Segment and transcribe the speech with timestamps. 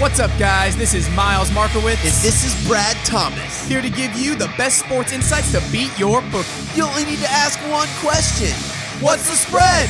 [0.00, 0.76] What's up, guys?
[0.76, 2.02] This is Miles Markowitz.
[2.02, 3.64] And this is Brad Thomas.
[3.68, 6.44] here to give you the best sports insights to beat your book.
[6.74, 8.50] You only need to ask one question
[9.00, 9.88] What's the spread?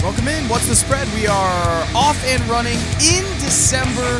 [0.00, 0.48] Welcome in.
[0.48, 1.12] What's the spread?
[1.12, 4.18] We are off and running in December.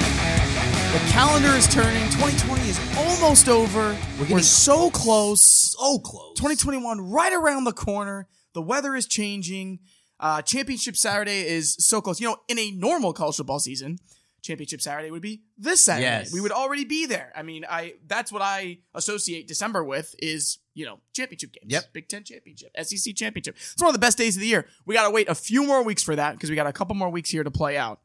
[0.93, 2.03] The calendar is turning.
[2.11, 3.97] 2020 is almost over.
[4.19, 5.73] We're, getting so close.
[5.79, 6.35] So close.
[6.35, 8.27] 2021 right around the corner.
[8.55, 9.79] The weather is changing.
[10.19, 12.21] Uh, Championship Saturday is so close.
[12.21, 13.99] You know, in a normal college football season,
[14.43, 16.05] Championship Saturday would be this Saturday.
[16.05, 16.33] Yes.
[16.33, 17.33] We would already be there.
[17.35, 21.73] I mean, I that's what I associate December with is you know championship games.
[21.73, 21.93] Yep.
[21.93, 23.57] Big Ten championship, SEC championship.
[23.57, 24.67] It's one of the best days of the year.
[24.87, 26.95] We got to wait a few more weeks for that because we got a couple
[26.95, 28.01] more weeks here to play out.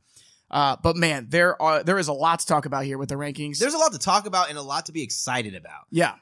[0.50, 3.16] Uh, but man, there are there is a lot to talk about here with the
[3.16, 3.58] rankings.
[3.60, 5.86] There's a lot to talk about and a lot to be excited about.
[5.92, 6.16] yeah,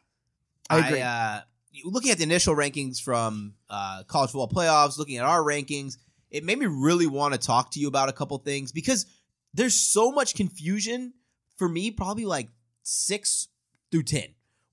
[0.70, 1.02] I agree.
[1.02, 1.40] uh,
[1.84, 5.98] looking at the initial rankings from uh, college football playoffs, looking at our rankings,
[6.32, 9.06] it made me really want to talk to you about a couple things because
[9.54, 11.14] there's so much confusion
[11.58, 12.50] for me, probably like
[12.84, 13.48] six
[13.92, 14.24] through 10,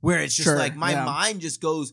[0.01, 1.05] where it's just Sure, like my yeah.
[1.05, 1.93] mind just goes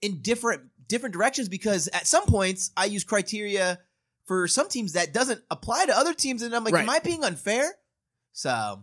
[0.00, 3.78] in different different directions because at some points I use criteria
[4.26, 6.82] for some teams that doesn't apply to other teams and I'm like, Right.
[6.82, 7.74] am I being unfair?
[8.32, 8.82] So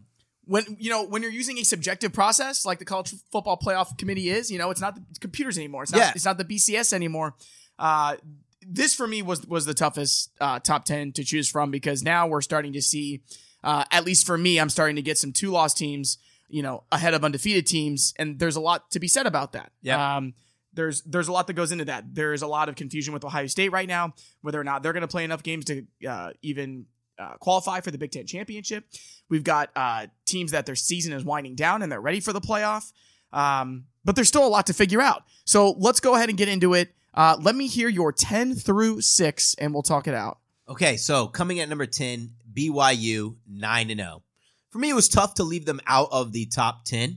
[0.51, 4.29] when you know when you're using a subjective process like the college football playoff committee
[4.29, 5.83] is, you know, it's not the computers anymore.
[5.83, 5.99] It's not.
[5.99, 6.11] Yeah.
[6.13, 7.35] It's not the BCS anymore.
[7.79, 8.17] Uh,
[8.61, 12.27] this for me was was the toughest uh, top ten to choose from because now
[12.27, 13.21] we're starting to see,
[13.63, 16.17] uh, at least for me, I'm starting to get some two loss teams,
[16.49, 19.71] you know, ahead of undefeated teams, and there's a lot to be said about that.
[19.83, 19.97] Yep.
[19.97, 20.33] Um,
[20.73, 22.13] there's there's a lot that goes into that.
[22.13, 24.99] There's a lot of confusion with Ohio State right now, whether or not they're going
[24.99, 26.87] to play enough games to uh, even
[27.19, 28.85] uh, qualify for the Big Ten championship.
[29.29, 32.41] We've got uh, teams that their season is winding down and they're ready for the
[32.41, 32.91] playoff,
[33.31, 35.23] um, but there's still a lot to figure out.
[35.45, 36.93] So let's go ahead and get into it.
[37.13, 40.39] Uh, let me hear your ten through six, and we'll talk it out.
[40.69, 44.23] Okay, so coming at number 10, BYU 9 and 0.
[44.69, 47.09] For me, it was tough to leave them out of the top 10.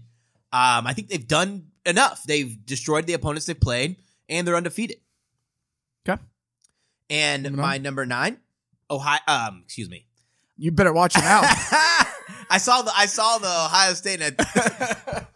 [0.53, 2.25] Um, I think they've done enough.
[2.25, 3.97] They've destroyed the opponents they've played,
[4.29, 4.97] and they're undefeated.
[6.09, 6.21] Okay,
[7.09, 8.39] And my number nine,
[8.91, 9.21] Ohio.
[9.27, 10.07] Um, excuse me.
[10.57, 11.45] you better watch it out.
[12.51, 14.37] I saw the I saw the Ohio State and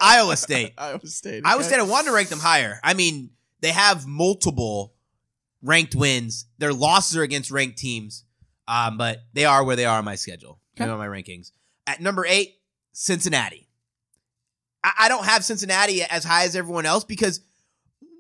[0.01, 0.75] Iowa State.
[0.79, 1.43] Iowa State.
[1.45, 1.63] Iowa.
[1.65, 1.79] State.
[1.81, 2.79] I wanted to rank them higher.
[2.85, 4.95] I mean, they have multiple
[5.63, 6.47] ranked wins.
[6.59, 8.25] Their losses are against ranked teams,
[8.67, 10.61] um, but they are where they are on my schedule.
[10.77, 10.85] Okay.
[10.85, 10.93] Okay.
[10.93, 11.51] On my rankings.
[11.87, 12.55] At number eight,
[12.93, 13.69] Cincinnati.
[14.85, 17.41] I, I don't have Cincinnati as high as everyone else because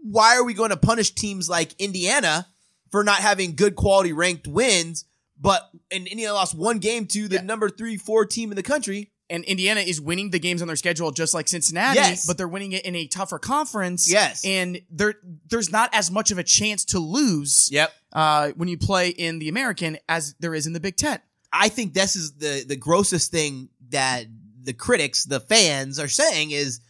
[0.02, 2.46] why are we going to punish teams like Indiana
[2.90, 5.04] for not having good quality ranked wins?
[5.40, 7.42] But and Indiana lost one game to the Yeah.
[7.42, 9.10] number three, four team in the country.
[9.30, 12.26] and Indiana is winning the games on their schedule just like Cincinnati, Yes.
[12.26, 14.10] but they're winning it in a tougher conference.
[14.10, 14.42] Yes.
[14.42, 15.16] and there
[15.50, 17.92] there's not as much of a chance to lose Yep.
[18.14, 21.20] uh, when you play in the American as there is in the Big Ten.
[21.52, 24.24] I think this is the the grossest thing that
[24.62, 26.80] the critics, the fans, are saying is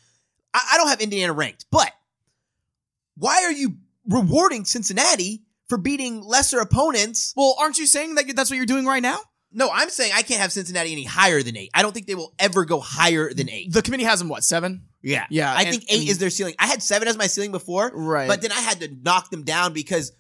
[0.55, 1.91] I, I don't have Indiana ranked, but
[3.17, 7.33] why are you rewarding Cincinnati for beating lesser opponents?
[7.37, 9.19] Well, aren't you saying that that's what you're doing right now?
[9.51, 11.71] No, I'm saying I can't have Cincinnati any higher than eight.
[11.73, 13.73] I don't think they will ever go higher than eight.
[13.73, 14.83] The committee has them what seven?
[15.01, 16.55] Yeah, Yeah, I and- think eight is their ceiling.
[16.59, 18.29] I had seven as my ceiling before, Right.
[18.29, 20.13] But then I had to knock them down because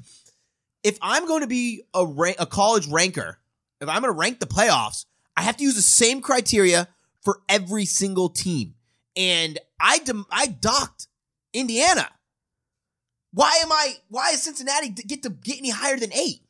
[0.83, 3.39] if I'm going to be a rank, a college ranker,
[3.81, 5.05] if I'm going to rank the playoffs,
[5.37, 6.89] I have to use the same criteria
[7.23, 8.75] for every single team.
[9.17, 11.09] And I dem- I docked
[11.53, 12.09] Indiana.
[13.33, 13.97] Why am I?
[14.09, 16.41] Why is Cincinnati get to get any higher than eight?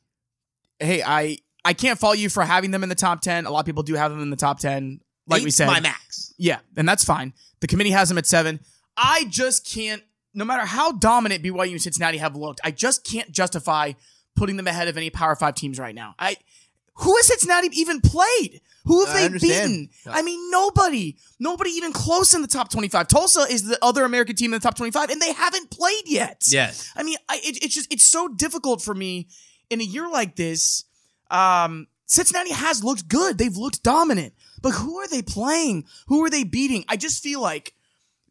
[0.79, 3.45] Hey, I I can't fault you for having them in the top ten.
[3.45, 5.67] A lot of people do have them in the top ten, like we said.
[5.67, 6.33] my max.
[6.37, 7.33] Yeah, and that's fine.
[7.59, 8.59] The committee has them at seven.
[8.95, 10.01] I just can't,
[10.33, 13.93] no matter how dominant BYU and Cincinnati have looked, I just can't justify
[14.35, 16.15] putting them ahead of any Power Five teams right now.
[16.17, 16.37] I
[16.95, 18.61] who has Cincinnati even played?
[18.85, 19.71] Who have I they understand.
[19.71, 19.89] beaten?
[20.07, 21.17] I mean, nobody.
[21.39, 23.07] Nobody even close in the top 25.
[23.07, 26.43] Tulsa is the other American team in the top 25, and they haven't played yet.
[26.47, 26.91] Yes.
[26.95, 29.27] I mean, I, it, it's just it's so difficult for me
[29.69, 30.85] in a year like this.
[31.29, 35.85] Um, Cincinnati has looked good; they've looked dominant, but who are they playing?
[36.07, 36.85] Who are they beating?
[36.89, 37.73] I just feel like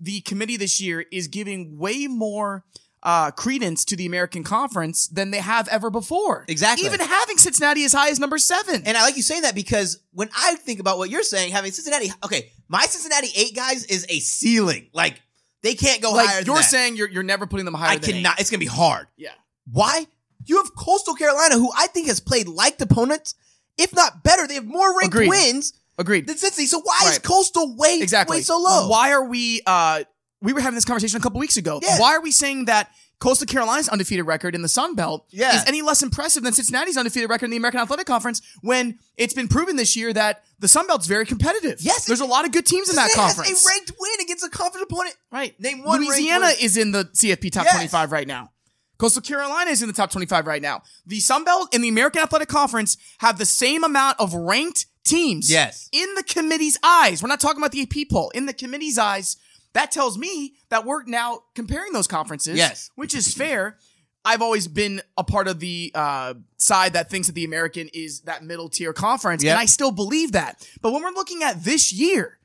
[0.00, 2.64] the committee this year is giving way more
[3.02, 6.44] uh, credence to the American Conference than they have ever before.
[6.48, 6.86] Exactly.
[6.86, 8.82] Even having Cincinnati as high as number seven.
[8.84, 11.70] And I like you saying that because when I think about what you're saying, having
[11.70, 14.88] Cincinnati, okay, my Cincinnati eight guys is a ceiling.
[14.92, 15.20] Like
[15.62, 16.24] they can't go higher.
[16.24, 16.64] like than you're that.
[16.64, 17.90] saying, you're you're never putting them higher.
[17.90, 18.34] I cannot.
[18.34, 18.40] eight.
[18.40, 19.06] It's gonna be hard.
[19.16, 19.30] Yeah.
[19.70, 20.06] Why?
[20.46, 23.34] You have Coastal Carolina, who I think has played like opponents,
[23.76, 24.46] if not better.
[24.46, 25.28] They have more ranked Agreed.
[25.28, 26.26] wins Agreed.
[26.26, 26.66] than Cincinnati.
[26.66, 28.88] So why is Coastal way exactly way so low?
[28.88, 29.62] Why are we?
[29.66, 30.04] uh
[30.40, 31.80] We were having this conversation a couple weeks ago.
[31.82, 31.98] Yeah.
[31.98, 35.56] Why are we saying that Coastal Carolina's undefeated record in the Sun Belt Yeah.
[35.56, 39.34] is any less impressive than Cincinnati's undefeated record in the American Athletic Conference when it's
[39.34, 41.78] been proven this year that the Sun Belt's very competitive.
[41.80, 43.66] Yes, There's a lot of good teams in that Cincinnati has conference.
[43.66, 45.16] a ranked win against a conference opponent.
[45.32, 45.58] right.
[45.58, 47.74] Name one Louisiana is in the CFP top Yes.
[47.74, 48.52] 25 right now.
[48.98, 50.82] Coastal Carolina is in the top 25 right now.
[51.06, 55.50] The Sun Belt and the American Athletic Conference have the same amount of ranked teams.
[55.50, 55.88] Yes.
[55.92, 57.22] In the committee's eyes.
[57.22, 58.30] We're not talking about the AP poll.
[58.30, 59.36] In the committee's eyes,
[59.74, 62.56] that tells me that we're now comparing those conferences.
[62.56, 62.90] Yes.
[62.94, 63.76] Which is fair.
[64.24, 68.20] I've always been a part of the uh, side that thinks that the American is
[68.22, 69.52] that middle tier conference, Yep.
[69.52, 70.68] and I still believe that.
[70.82, 72.38] But when we're looking at this year,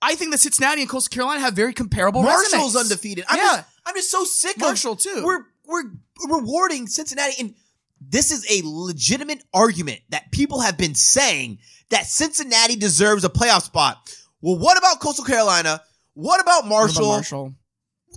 [0.00, 2.76] I think that Cincinnati and Coastal Carolina have very comparable Marshall's resumes.
[2.76, 3.24] undefeated.
[3.28, 5.22] I'm yeah, just, I'm just so sick Marshall of too.
[5.24, 5.84] We're we're
[6.28, 7.54] rewarding Cincinnati, and
[8.00, 11.58] this is a legitimate argument that people have been saying
[11.88, 14.14] that Cincinnati deserves a playoff spot.
[14.42, 15.80] Well, what about Coastal Carolina?
[16.14, 17.06] What about What about Marshall?
[17.06, 17.54] Marshall.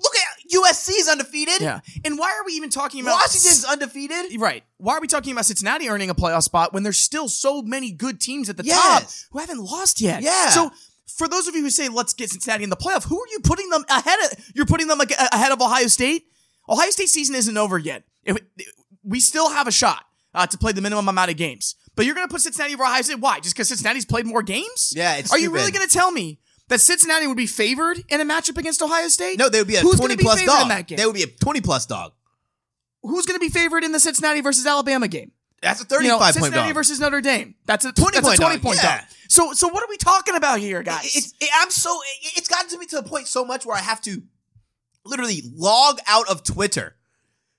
[0.02, 1.60] Look at USC's undefeated.
[1.60, 4.40] Yeah, and why are we even talking about Washington's undefeated.
[4.40, 4.64] Right.
[4.78, 7.92] Why are we talking about Cincinnati earning a playoff spot when there's still so many
[7.92, 8.80] good teams at the Yes.
[8.80, 10.22] top who haven't lost yet?
[10.22, 10.50] Yeah.
[10.50, 10.72] So
[11.16, 13.40] for those of you who say let's get Cincinnati in the playoff, who are you
[13.40, 14.52] putting them ahead of?
[14.54, 16.26] You're putting them ahead of Ohio State.
[16.70, 18.04] Ohio State season isn't over yet.
[19.04, 20.04] We still have a shot
[20.36, 21.76] uh, to play the minimum amount of games.
[21.96, 23.20] But you're going to put Cincinnati over Ohio State.
[23.20, 23.40] Why?
[23.40, 24.94] Just because Cincinnati's played more games?
[24.96, 26.40] Yeah, it's Are you really going to tell me
[26.70, 29.40] that Cincinnati would be favored in a matchup against Ohio State?
[29.40, 30.64] No, they would be a Who's 20 be plus dog.
[30.64, 30.98] in that game?
[30.98, 32.14] They would be a 20 plus dog.
[33.04, 35.32] Who's going to be favored in the Cincinnati versus Alabama game?
[35.62, 37.56] That's a You 35 know, point Cincinnati versus Notre Dame.
[37.66, 38.98] That's a 20 that's point a 20 dog, point yeah.
[39.00, 39.06] dog.
[39.30, 41.06] So so what are we talking about here, guys?
[41.16, 43.76] It's, it, I'm so it- it's gotten to me to a point so much where
[43.76, 44.22] I have to
[45.06, 46.96] literally log out of Twitter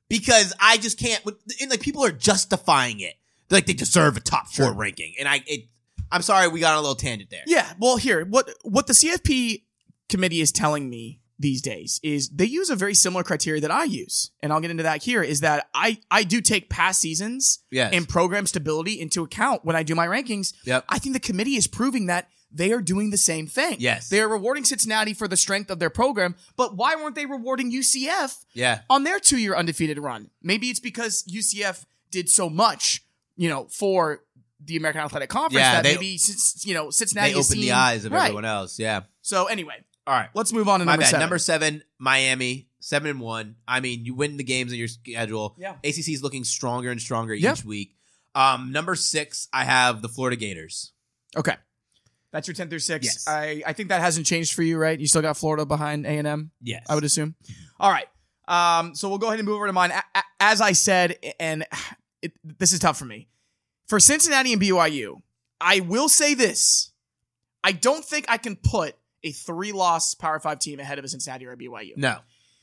[0.09, 1.23] because I just can't.
[1.61, 3.15] And like people are justifying it,
[3.49, 4.75] They're like they deserve a top four Sure.
[4.75, 5.65] ranking, and I it.
[6.11, 7.43] I'm sorry, we got a little tangent there.
[7.47, 7.73] yeah.
[7.79, 9.63] Well, here what what the CFP
[10.09, 13.85] committee is telling me these days is they use a very similar criteria that I
[13.85, 15.23] use, and I'll get into that here.
[15.23, 17.93] Is that I I do take past seasons Yes.
[17.93, 20.53] and program stability into account when I do my rankings.
[20.65, 20.85] Yep.
[20.89, 23.77] I think the committee is proving that they are doing the same thing.
[23.79, 24.09] Yes.
[24.09, 27.71] They are rewarding Cincinnati for the strength of their program, but why weren't they rewarding
[27.71, 28.81] UCF Yeah.
[28.89, 30.31] on their two year undefeated run.
[30.43, 33.03] Maybe it's because UCF did so much,
[33.37, 34.25] you know, for
[34.65, 37.73] the American Athletic Conference Yeah, that they- maybe since you know Cincinnati They opened the
[37.73, 38.25] eyes of right.
[38.25, 38.79] everyone else.
[38.79, 39.03] Yeah.
[39.23, 40.29] So anyway, All right.
[40.35, 41.09] let's move on to My number bad.
[41.11, 41.21] seven.
[41.21, 43.57] Number seven, Miami, seven and one.
[43.67, 45.55] I mean, you win the games in your schedule.
[45.59, 45.75] Yeah.
[45.85, 47.53] ACC is looking stronger and stronger Yeah.
[47.53, 47.95] each week.
[48.35, 50.93] Um, number six, I have the Florida Gators.
[51.37, 51.57] okay,
[52.33, 53.05] that's your ten through six.
[53.07, 53.29] Yes.
[53.29, 54.99] I I think that hasn't changed for you, right?
[54.99, 56.51] You still got Florida behind A and M.
[56.63, 57.35] Yes, I would assume.
[57.81, 58.07] All right.
[58.47, 59.93] Um, so we'll go ahead and move over to mine.
[60.41, 61.67] As I said, and
[62.23, 63.29] it, this is tough for me.
[63.89, 65.23] For Cincinnati and BYU,
[65.61, 66.93] I will say this.
[67.65, 68.95] I don't think I can put
[69.25, 71.97] a three loss Power Five team ahead of a Cincinnati or a BYU.
[71.97, 72.19] No.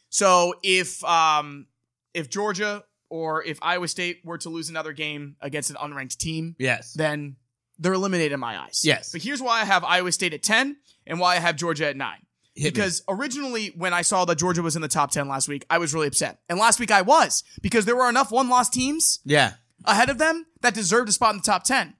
[0.09, 1.67] So if um
[2.13, 6.55] if Georgia or if Iowa State were to lose another game against an unranked team,
[6.57, 6.93] Yes.
[6.93, 7.35] then
[7.77, 8.81] they're eliminated in my eyes.
[8.85, 9.11] Yes.
[9.11, 11.97] But here's why I have Iowa State at 10 and why I have Georgia at
[11.97, 12.15] 9
[12.55, 12.69] Hit me.
[12.71, 15.77] because originally when I saw that Georgia was in the top 10 last week, I
[15.77, 16.39] was really upset.
[16.49, 19.53] And last week I was because there were enough one loss teams Yeah.
[19.87, 21.93] Ahead of them that deserved a spot in the top 10.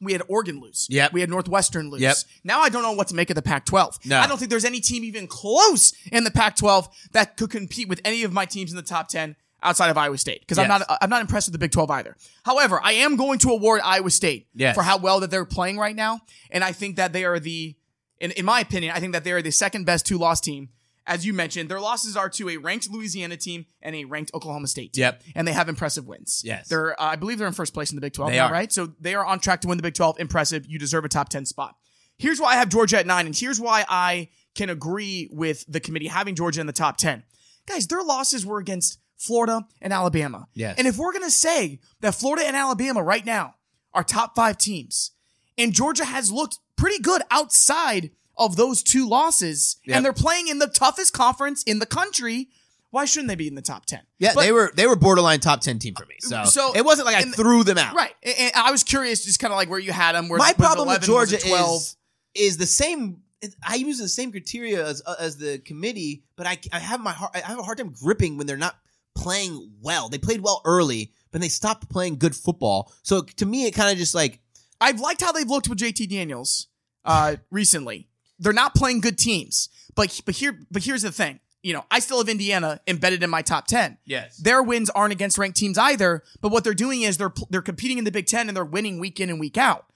[0.00, 0.86] We had Oregon lose.
[0.90, 1.12] Yep.
[1.12, 2.02] We had Northwestern lose.
[2.02, 2.16] Yep.
[2.42, 4.00] Now I don't know what to make of the Pac 12.
[4.06, 4.18] No.
[4.18, 7.88] I don't think there's any team even close in the Pac 12 that could compete
[7.88, 10.68] with any of my teams in the top 10 outside of Iowa State because I'm
[10.68, 12.16] not I'm not impressed with the Big 12 either.
[12.44, 14.74] However, I am going to award Iowa State Yes.
[14.74, 17.74] for how well that they're playing right now and I think that they are the
[18.20, 20.68] in, in my opinion, I think that they are the second best two loss team.
[21.06, 24.66] As you mentioned, their losses are to a ranked Louisiana team and a ranked Oklahoma
[24.68, 25.02] State team.
[25.02, 25.22] Yep.
[25.34, 26.40] And they have impressive wins.
[26.44, 26.68] Yes.
[26.68, 28.52] They're, uh, I believe they're in first place in the Big 12 They now, are.
[28.52, 28.72] right?
[28.72, 30.18] So they are on track to win the Big 12.
[30.18, 30.64] Impressive.
[30.66, 31.76] You deserve a top 10 spot.
[32.16, 35.80] Here's why I have Georgia at nine, and here's why I can agree with the
[35.80, 37.24] committee having Georgia in the top 10.
[37.66, 40.46] Guys, their losses were against Florida and Alabama.
[40.54, 40.76] Yes.
[40.78, 43.56] And if we're going to say that Florida and Alabama right now
[43.92, 45.10] are top five teams,
[45.58, 49.96] and Georgia has looked pretty good outside of those two losses, Yep.
[49.96, 52.48] and they're playing in the toughest conference in the country,
[52.90, 54.00] why shouldn't they be in the top 10?
[54.18, 56.16] Yeah, But- they were they were borderline top ten team for me.
[56.20, 57.94] So, So- it wasn't like I threw them out.
[57.94, 58.14] Right.
[58.22, 60.28] And, I was curious, just kind of like where you had them.
[60.28, 61.82] Where My problem with Georgia 12?
[61.82, 61.96] is
[62.34, 63.22] is the same.
[63.62, 67.12] I use the same criteria as uh, as the committee, but I I have my
[67.12, 68.76] har- I have a hard time gripping when they're not
[69.14, 70.08] playing well.
[70.08, 72.92] They played well early, but they stopped playing good football.
[73.02, 74.40] So to me, it kind of just like
[74.80, 76.68] I've liked how they've looked with JT Daniels
[77.04, 78.08] uh, recently.
[78.44, 81.40] They're not playing good teams, but but here but here's the thing.
[81.62, 83.98] You know, I still have Indiana embedded in my top ten.
[84.04, 87.62] yes, Their wins aren't against ranked teams either, but what they're doing is they're they're
[87.62, 89.86] competing in the Big Ten and they're winning week in and week out.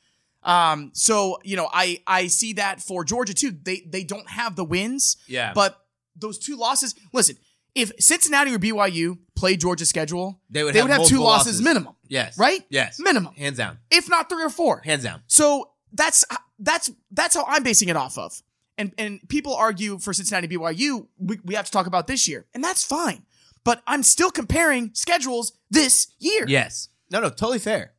[0.43, 3.51] Um, so you know, I I see that for Georgia too.
[3.51, 5.79] They they don't have the wins, yeah, but
[6.17, 6.95] those two losses.
[7.13, 7.37] Listen,
[7.75, 11.47] If Cincinnati or BYU played Georgia's schedule, They would they have would have two losses,
[11.47, 11.61] losses.
[11.63, 12.39] minimum, Yes.
[12.39, 12.65] right?
[12.71, 12.99] Yes.
[12.99, 13.79] Minimum, Hands down.
[13.91, 14.81] if not three or four.
[14.85, 15.21] Hands down.
[15.27, 16.25] So that's
[16.59, 18.43] that's that's how I'm basing it off of.
[18.77, 22.47] And and people argue for Cincinnati BYU, we, we have to talk about this year,
[22.55, 23.25] and that's fine.
[23.65, 26.45] But I'm still comparing schedules this year.
[26.47, 26.89] Yes.
[27.11, 27.93] No, no, totally fair.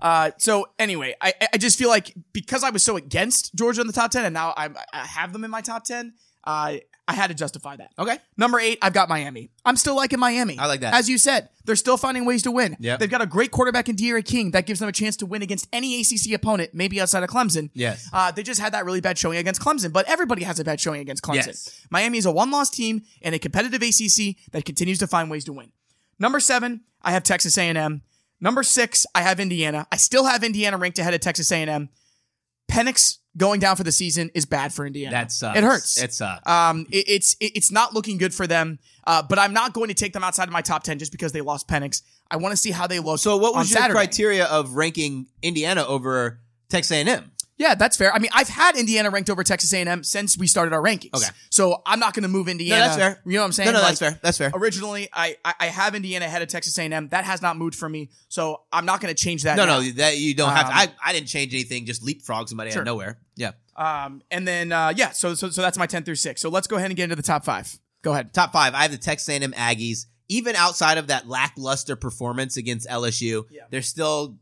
[0.00, 3.86] Uh, so anyway, I I just feel like because I was so against Georgia in
[3.86, 6.14] the top ten, and now I'm, I have them in my top ten.
[6.44, 6.76] Uh,
[7.10, 7.90] I had to justify that.
[7.98, 8.18] Okay.
[8.36, 9.50] Number eight, I've got Miami.
[9.64, 10.56] I'm still liking Miami.
[10.60, 10.94] I like that.
[10.94, 12.76] As you said, they're still finding ways to win.
[12.78, 12.96] Yeah.
[12.96, 15.42] They've got a great quarterback in D'Eriq King that gives them a chance to win
[15.42, 17.70] against any ACC opponent, maybe outside of Clemson.
[17.74, 18.08] Yes.
[18.12, 20.80] Uh, they just had that really bad showing against Clemson, but everybody has a bad
[20.80, 21.48] showing against Clemson.
[21.48, 21.86] Yes.
[21.90, 25.52] Miami is a one-loss team in a competitive ACC that continues to find ways to
[25.52, 25.72] win.
[26.20, 28.02] Number seven, I have Texas A&M.
[28.40, 29.88] Number six, I have Indiana.
[29.90, 31.88] I still have Indiana ranked ahead of Texas A&M.
[32.70, 35.12] Penix going down for the season is bad for Indiana.
[35.12, 35.56] That sucks.
[35.58, 36.02] It hurts.
[36.02, 36.48] It sucks.
[36.48, 38.78] Um, it, it's it- it's not looking good for them.
[39.06, 41.32] Uh, but I'm not going to take them outside of my top ten just because
[41.32, 42.02] they lost Penix.
[42.30, 43.18] I want to see how they look.
[43.18, 43.94] so what was your Saturday.
[43.96, 47.30] criteria of ranking Indiana over Texas A&M?
[47.60, 48.10] Yeah, that's fair.
[48.14, 51.14] I mean, I've had Indiana ranked over Texas A&M since we started our rankings.
[51.14, 51.26] Okay.
[51.50, 52.84] so I'm not going to move Indiana.
[52.86, 53.20] that's fair.
[53.26, 53.66] You know what I'm saying?
[53.66, 54.18] No, no, Like, that's fair.
[54.22, 54.50] That's fair.
[54.54, 57.08] Originally, I, I I have Indiana ahead of Texas A&M.
[57.10, 59.56] That has not moved for me, so I'm not going to change that.
[59.58, 59.80] No, now.
[59.80, 60.72] no, that you don't have to.
[60.72, 61.84] Um, I, I didn't change anything.
[61.84, 62.78] Just leapfrog somebody Sure.
[62.78, 63.18] out of nowhere.
[63.36, 63.52] Yeah.
[63.76, 66.40] Um, and then uh, yeah, so so so that's my ten through six.
[66.40, 67.78] So let's go ahead and get into the top five.
[68.00, 68.32] Go ahead.
[68.32, 68.72] Top five.
[68.74, 70.06] I have the Texas A&M Aggies.
[70.28, 73.64] Even outside of that lackluster performance against LSU, Yeah.
[73.70, 74.38] they're still.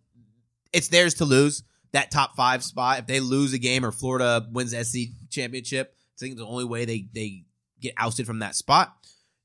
[0.73, 3.01] It's theirs to lose that top five spot.
[3.01, 6.65] If they lose a game or Florida wins the SEC championship, I think the only
[6.65, 7.45] way they they
[7.81, 8.95] get ousted from that spot.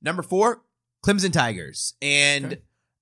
[0.01, 0.63] Number four,
[1.05, 2.62] Clemson Tigers, and Okay.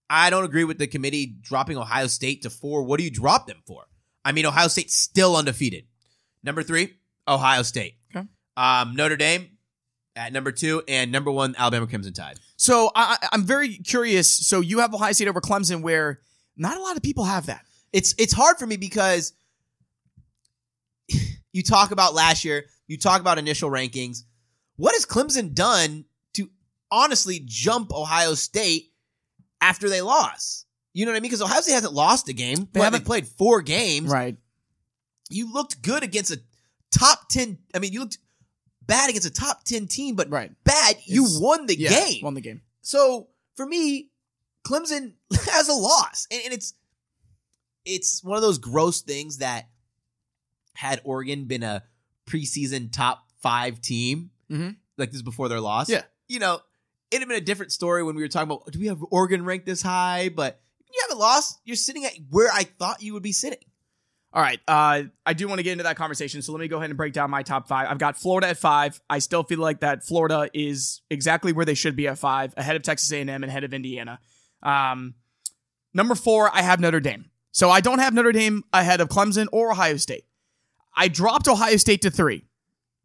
[0.09, 2.83] I don't agree with the committee dropping Ohio State to four.
[2.83, 3.85] What do you drop them for?
[4.25, 5.85] I mean, Ohio State's still undefeated.
[6.43, 6.95] Number three,
[7.27, 7.95] Ohio State.
[8.15, 8.27] Okay.
[8.57, 9.47] Um, Notre Dame
[10.17, 12.37] at number two, and number one, Alabama Crimson Tide.
[12.57, 14.29] So I, I- I'm very curious.
[14.45, 16.19] So you have Ohio State over Clemson, where
[16.57, 17.63] not a lot of people have that.
[17.93, 19.33] It's it's hard for me because
[21.53, 24.23] you talk about last year, you talk about initial rankings.
[24.77, 26.49] What has Clemson done to
[26.89, 28.91] honestly jump Ohio State
[29.59, 30.65] after they lost?
[30.93, 31.29] You know what I mean?
[31.29, 32.67] Because Ohio State hasn't lost a game.
[32.73, 34.09] They haven't haven't- played four games.
[34.09, 34.37] Right.
[35.29, 36.41] You looked good against a
[36.91, 37.57] top ten.
[37.73, 38.17] I mean, you looked
[38.81, 40.51] bad against a top ten team, but Right.
[40.63, 40.97] bad.
[41.05, 42.23] You won the Yeah, game.
[42.23, 42.61] Won the game.
[42.81, 44.09] So for me,
[44.65, 45.13] Clemson
[45.49, 46.73] has a loss, and, and it's
[47.85, 49.69] it's one of those gross things that
[50.75, 51.83] had Oregon been a
[52.25, 54.75] preseason top five team, Mhm.
[54.97, 55.89] like this before their loss.
[55.89, 56.03] Yeah.
[56.27, 56.61] you know,
[57.09, 59.43] it'd have been a different story when we were talking about do we have Oregon
[59.43, 60.61] ranked this high, but
[60.93, 61.59] you haven't lost.
[61.65, 63.59] You're sitting at where I thought you would be sitting.
[64.33, 64.61] All right.
[64.65, 66.41] Uh, I do want to get into that conversation.
[66.41, 67.87] So let me go ahead and break down my top five.
[67.89, 69.01] I've got Florida at five.
[69.09, 72.77] I still feel like that Florida is exactly where they should be at five, ahead
[72.77, 74.19] of Texas A&M and ahead of Indiana.
[74.63, 75.15] Um,
[75.93, 77.25] number four, I have Notre Dame.
[77.51, 80.25] So I don't have Notre Dame ahead of Clemson or Ohio State.
[80.95, 82.45] I dropped Ohio State to three,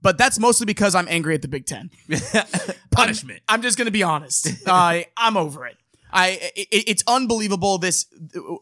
[0.03, 1.91] but that's mostly because I'm angry at the Big Ten.
[2.91, 3.41] Punishment.
[3.49, 4.49] I'm just going to be honest.
[4.67, 5.77] I I'm over it.
[6.13, 8.07] I it, it's unbelievable this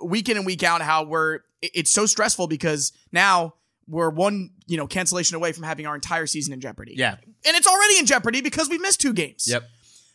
[0.03, 3.55] week in and week out how we're it's so stressful because now
[3.87, 6.95] we're one you know cancellation away from having our entire season in jeopardy.
[6.97, 7.17] yeah.
[7.47, 9.47] and it's already in jeopardy because we missed two games.
[9.49, 9.63] Yep.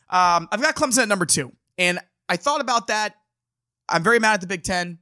[0.10, 3.16] Um, I've got Clemson at number two, and I thought about that.
[3.88, 5.00] I'm very mad at the Big Ten,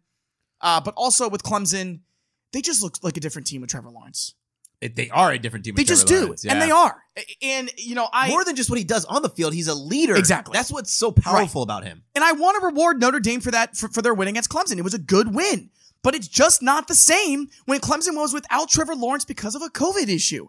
[0.62, 2.00] uh, but also with Clemson,
[2.54, 4.34] they just look like a different team with Trevor Lawrence.
[4.80, 5.76] It- they are a different team.
[5.76, 6.46] They just do, Lawrence.
[6.46, 7.04] and they are.
[7.42, 9.74] And you know, I More than just what he does on the field, he's a
[9.76, 10.16] leader.
[10.16, 10.54] Exactly.
[10.54, 12.04] That's what's so powerful about him.
[12.14, 14.78] And I want to reward Notre Dame for that for, for their win against Clemson.
[14.78, 15.72] It was a good win.
[16.04, 19.68] But it's just not the same when Clemson was without Trevor Lawrence because of a
[19.70, 20.48] COVID issue.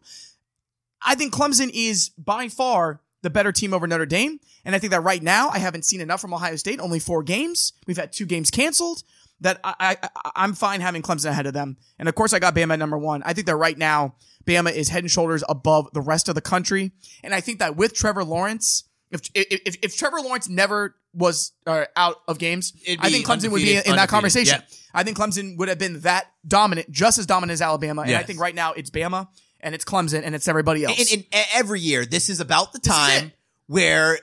[1.00, 4.40] I think Clemson is by far the better team over Notre Dame.
[4.64, 6.80] And I think that right now I haven't seen enough from Ohio State.
[6.80, 7.72] Only four games.
[7.86, 9.02] We've had two games canceled.
[9.40, 11.76] That I, I I'm fine having Clemson ahead of them.
[11.98, 13.22] And of course I got Bama at number one.
[13.24, 14.14] I think that right now
[14.44, 16.92] Bama is head and shoulders above the rest of the country.
[17.22, 21.52] And I think that with Trevor Lawrence, if if if, if Trevor Lawrence never was
[21.66, 24.62] uh, out of games, I think Clemson would be in, that conversation.
[24.92, 28.02] I think Clemson would have been that dominant, just as dominant as Alabama.
[28.02, 29.28] And I think right now it's Bama
[29.60, 30.98] and it's Clemson and it's everybody else.
[30.98, 33.32] And, and e, every year, this is about the time
[33.66, 34.18] where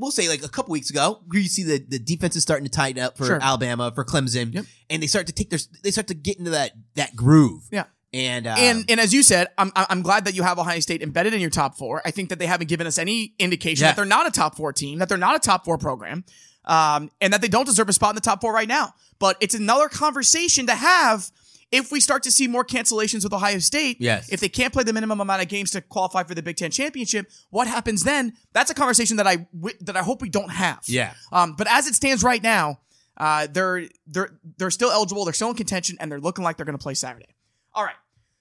[0.00, 2.64] we'll say like a couple weeks ago, where you see the, the defense is starting
[2.64, 3.38] to tighten up for Sure.
[3.42, 4.64] Alabama, for Clemson, Yep.
[4.88, 7.62] and they start to take their they start to get into that that groove.
[7.70, 7.84] Yeah.
[8.12, 11.00] And uh, and and as you said, I'm I'm glad that you have Ohio State
[11.02, 12.02] embedded in your top four.
[12.04, 13.90] I think that they haven't given us any indication Yeah.
[13.90, 16.24] that they're not a top four team, that they're not a top four program,
[16.64, 18.94] um, and that they don't deserve a spot in the top four right now.
[19.20, 21.30] But it's another conversation to have
[21.72, 24.28] if we start to see more cancellations with Ohio State, Yes.
[24.32, 26.70] if they can't play the minimum amount of games to qualify for the Big Ten
[26.70, 28.32] championship, what happens then?
[28.52, 29.46] That's a conversation that I
[29.82, 30.80] that I hope we don't have.
[30.86, 31.14] Yeah.
[31.32, 32.80] Um, but as it stands right now,
[33.16, 35.24] uh, they're they're they're still eligible.
[35.24, 37.34] They're still in contention, and they're looking like they're going to play Saturday.
[37.74, 37.94] All right.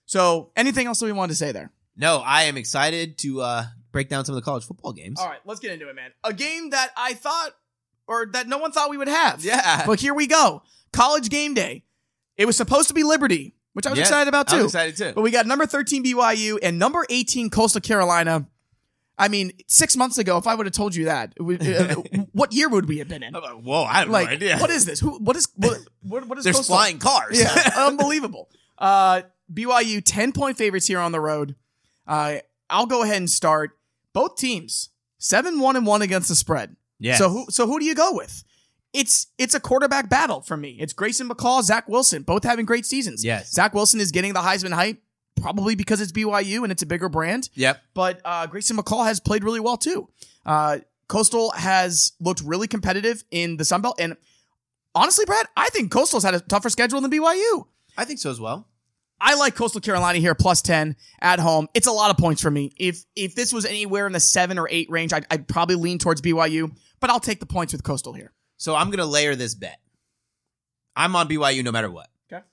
[0.06, 1.72] So, anything else that we wanted to say there?
[1.96, 5.20] No, I am excited to uh, break down some of the college football games.
[5.20, 6.12] All right, let's get into it, man.
[6.24, 7.52] A game that I thought,
[8.08, 9.44] or that no one thought we would have.
[9.44, 9.86] Yeah.
[9.86, 10.64] But here we go.
[10.94, 11.84] College game day.
[12.40, 14.56] It was supposed to be Liberty, which I was Yeah, excited about too.
[14.56, 15.12] I was excited too.
[15.14, 18.48] But we got number 13 BYU and number 18 Coastal Carolina.
[19.18, 21.96] I mean, six months ago, if I would have told you that, would- uh,
[22.32, 23.34] what year would we have been in?
[23.34, 24.58] Whoa, I have Like, no idea.
[24.58, 25.00] what is this?
[25.02, 25.20] Who?
[25.20, 25.48] What is?
[25.58, 26.46] What, what, is?
[26.46, 26.76] There's Coastal?
[26.78, 27.38] flying cars.
[27.38, 28.50] Yeah, unbelievable.
[28.78, 31.56] Uh, BYU 10 point favorites here on the road.
[32.08, 32.38] Uh,
[32.70, 33.72] I'll go ahead and start.
[34.14, 36.78] Both teams seven one and one against the spread.
[37.00, 37.16] yeah.
[37.18, 38.44] So who so who do you go with?
[38.94, 40.78] It's it's a quarterback battle for me.
[40.80, 43.24] It's Grayson McCall, Zach Wilson, both having great seasons.
[43.24, 43.52] Yes.
[43.52, 45.02] Zach Wilson is getting the Heisman hype,
[45.40, 47.50] probably because it's BYU and it's a bigger brand.
[47.54, 47.82] Yep.
[47.94, 50.10] But uh, Grayson McCall has played really well too.
[50.46, 54.16] Uh, Coastal has looked really competitive in the Sun Belt, and
[54.96, 57.66] honestly, Brad, I think Coastal's had a tougher schedule than BYU.
[57.98, 58.68] I think so as well.
[59.22, 61.68] I like Coastal Carolina here plus 10 at home.
[61.74, 62.72] It's a lot of points for me.
[62.78, 66.00] If if this was anywhere in the 7 or 8 range, I'd, I'd probably lean
[66.00, 68.32] towards BYU, but I'll take the points with Coastal here.
[68.60, 69.80] So I'm going to layer this bet.
[70.96, 72.10] I'm on BYU no matter what.
[72.32, 72.44] Okay.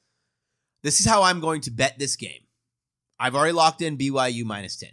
[0.82, 2.42] This is how I'm going to bet this game.
[3.18, 4.90] I've already locked in BYU minus 10.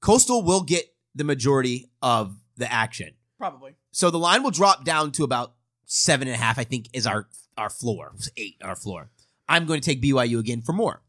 [0.00, 0.84] Coastal will get
[1.14, 3.14] the majority of the action.
[3.38, 3.76] Probably.
[3.92, 5.54] So the line will drop down to about
[5.86, 8.14] seven and a half, I think, is our our floor.
[8.36, 9.10] Eight, our floor.
[9.48, 11.02] I'm going to take BYU again for more.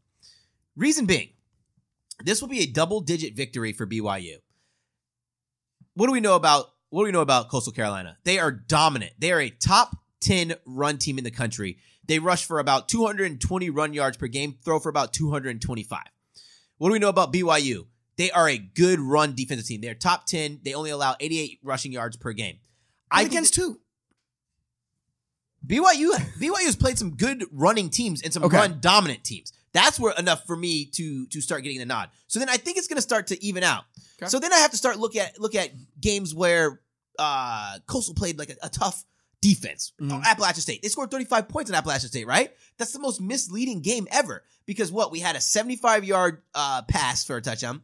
[0.74, 1.30] Reason being,
[2.24, 4.36] this will be a double digit victory for BYU.
[5.94, 8.16] What do we know about what do we know about Coastal Carolina?
[8.24, 9.12] They are dominant.
[9.18, 11.78] They are a top 10 run team in the country.
[12.06, 16.00] They rush for about 220 run yards per game, throw for about 225.
[16.78, 17.86] What do we know about BYU?
[18.16, 19.80] They are a good run defensive team.
[19.80, 20.60] They're top 10.
[20.64, 22.56] They only allow 88 rushing yards per game.
[23.10, 23.80] I against two.
[25.66, 28.56] BYU BYU has played some good running teams and some Okay.
[28.56, 29.52] run dominant teams.
[29.72, 32.10] That's where enough for me to to start getting the nod.
[32.26, 33.84] So then I think it's going to start to even out.
[34.20, 34.28] Okay.
[34.28, 36.80] So then I have to start look at look at games where
[37.18, 39.04] uh Coastal played like a, a tough
[39.40, 39.92] defense.
[40.00, 40.24] Mhm.
[40.24, 40.82] Appalachian State.
[40.82, 42.52] They scored 35 points in Appalachian State, right?
[42.76, 45.12] That's the most misleading game ever because what?
[45.12, 47.82] We had a 75-yard uh pass for a touchdown.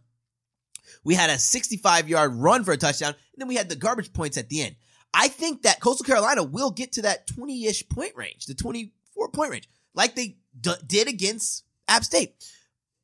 [1.02, 4.36] We had a 65-yard run for a touchdown, and then we had the garbage points
[4.38, 4.76] at the end.
[5.12, 9.50] I think that Coastal Carolina will get to that 20-ish point range, the 24 point
[9.50, 12.34] range, like they d- did against App State.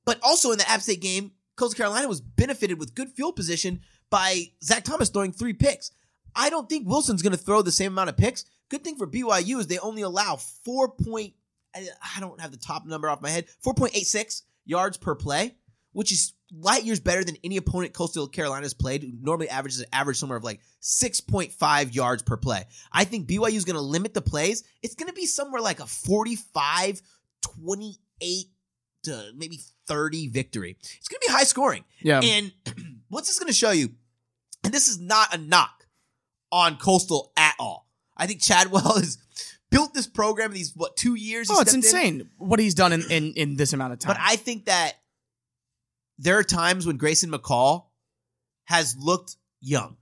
[0.04, 3.80] But also in the App State game, Coastal Carolina was benefited with good field position
[4.08, 5.90] by Zac Thomas throwing three picks.
[6.34, 8.44] I don't think Wilson's going to throw the same amount of picks.
[8.68, 11.34] Good thing for BYU is they only allow 4 point,
[11.74, 15.56] I don't have the top number off my head, 4.86 yards per play,
[15.92, 19.80] which is light years better than any opponent Coastal Carolina has played, who normally averages
[19.80, 22.64] an average somewhere of like 6.5 yards per play.
[22.92, 24.64] I think BYU is going to limit the plays.
[24.82, 27.02] It's going to be somewhere like a 45,
[27.42, 28.46] 28
[29.04, 30.76] to maybe 30 victory.
[30.80, 31.84] It's going to be high scoring.
[32.00, 32.20] Yeah.
[32.22, 32.52] And
[33.08, 33.90] what's this going to show you?
[34.64, 35.86] And this is not a knock
[36.52, 37.86] on Coastal at all.
[38.16, 39.18] I think Chadwell has
[39.70, 41.48] built this program in these, what, two years?
[41.50, 41.96] oh, it's stepped in?
[41.96, 44.14] insane what he's done in, in, in this amount of time.
[44.14, 44.94] But I think that
[46.18, 47.86] there are times when Grayson McCall
[48.64, 49.96] has looked young.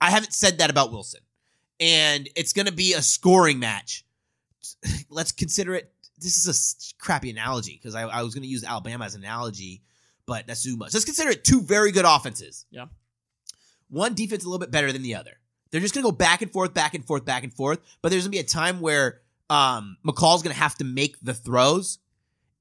[0.00, 1.20] I haven't said that about Wilson.
[1.80, 4.04] And it's going to be a scoring match.
[5.10, 5.92] Let's consider it.
[6.20, 9.22] This is a crappy analogy because I, I was going to use Alabama as an
[9.22, 9.82] analogy,
[10.26, 10.94] but that's too much.
[10.94, 12.66] Let's consider it two very good offenses.
[12.70, 12.86] Yeah.
[13.88, 15.38] One defense a little bit better than the other.
[15.70, 17.80] They're just going to go back and forth, back and forth, back and forth.
[18.02, 21.16] But there's going to be a time where um, McCall's going to have to make
[21.20, 21.98] the throws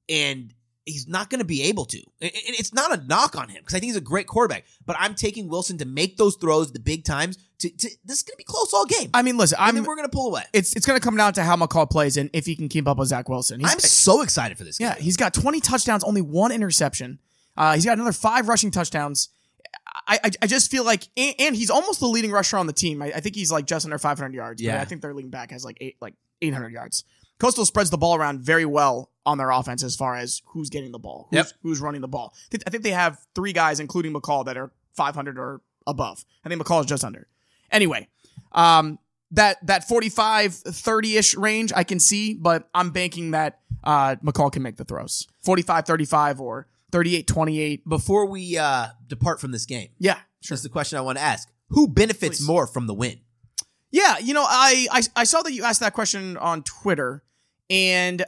[0.09, 0.53] and
[0.87, 2.01] he's not going to be able to.
[2.21, 4.65] It's not a knock on him because I think he's a great quarterback.
[4.85, 7.37] But I'm taking Wilson to make those throws the big times.
[7.59, 9.09] To, to this is going to be close all game.
[9.13, 10.43] I mean, listen, I'm we're going to pull away.
[10.53, 12.87] it's it's going to come down to how McCall plays and if he can keep
[12.87, 13.59] up with Zach Wilson.
[13.59, 14.79] He's, I'm so excited for this.
[14.79, 15.03] yeah, game.
[15.03, 17.19] he's got 20 touchdowns, only one interception.
[17.55, 19.29] Uh, he's got another five rushing touchdowns.
[20.07, 22.73] I, I, I just feel like, and, and he's almost the leading rusher on the
[22.73, 23.01] team.
[23.01, 24.61] I, I think he's like just under 500 yards.
[24.61, 24.81] but Yeah.
[24.81, 27.03] I think their leading back has like eight, like 800 yards.
[27.39, 30.91] Coastal spreads the ball around very well on their offense as far as who's getting
[30.91, 31.47] the ball, who's, Yep.
[31.61, 32.33] who's running the ball.
[32.65, 36.25] I think- they have three guys, including McCall, that are 500 or above.
[36.43, 37.27] I think McCall is just under.
[37.71, 38.07] Anyway,
[38.53, 38.97] um,
[39.31, 44.63] that that 45 30ish range I can see, but I'm banking that uh, McCall can
[44.63, 45.27] make the throws.
[45.43, 47.87] 45 35 or 38 28.
[47.89, 50.55] Before we uh, depart from this game, Yeah, sure.
[50.55, 52.47] That's the question I want to ask: Who benefits Please.
[52.47, 53.19] more from the win?
[53.91, 57.23] Yeah, you know, I, I I saw that you asked that question on Twitter,
[57.69, 58.25] and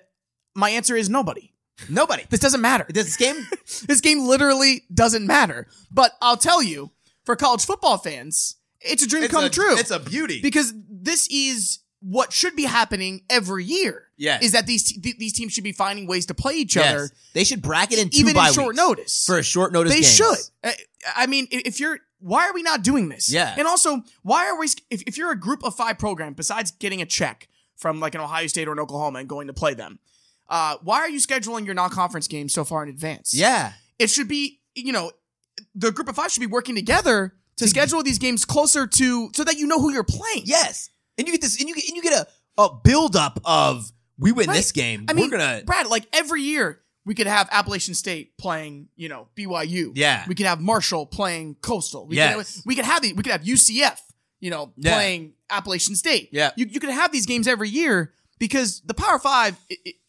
[0.56, 1.54] my answer is nobody.
[1.89, 2.23] Nobody.
[2.30, 2.86] This doesn't matter.
[2.89, 3.36] This game,
[3.88, 5.67] This game literally doesn't matter.
[5.91, 6.91] But I'll tell you,
[7.23, 9.78] for college football fans, it's a dream it's come a, true.
[9.78, 10.41] It's a beauty.
[10.41, 14.08] because this is what should be happening every year.
[14.17, 14.43] Yes.
[14.43, 16.93] Is that these th- these teams should be finding ways to play each Yes.
[16.93, 19.25] other They should bracket in two even in short notice.
[19.25, 19.93] for a short notice.
[19.93, 20.15] they games.
[20.15, 20.38] should.
[20.63, 20.75] I-
[21.15, 23.32] I mean, if you're why are we not doing this?
[23.32, 23.56] Yeah.
[23.58, 27.02] And also, why are we if, if you're a group of 5 program besides getting
[27.02, 27.47] a check
[27.80, 29.98] from like an Ohio State or an Oklahoma and going to play them,
[30.50, 33.34] uh, why are you scheduling your non-conference games so far in advance?
[33.34, 33.74] Yeah.
[33.98, 35.12] it should be you know
[35.76, 39.44] the group of five should be working together to schedule these games closer to so
[39.44, 40.44] that you know who you're playing.
[40.46, 40.89] Yes.
[41.18, 43.92] And you get this, and you get, and you get a, a build up of
[44.18, 44.56] we win Right.
[44.56, 45.06] this game.
[45.10, 45.63] I mean, we're gonna.
[45.65, 49.92] Brad, like every year we could have Appalachian State playing, you know, BYU.
[49.96, 50.24] Yeah.
[50.28, 52.08] We could have Marshall playing Coastal.
[52.08, 52.56] We Yes.
[52.58, 54.00] Could, we could have the, we could have UCF,
[54.39, 54.94] you know, Yeah.
[54.94, 56.30] playing Appalachian State.
[56.32, 56.52] Yeah.
[56.56, 59.58] You you could have these games every year because the Power Five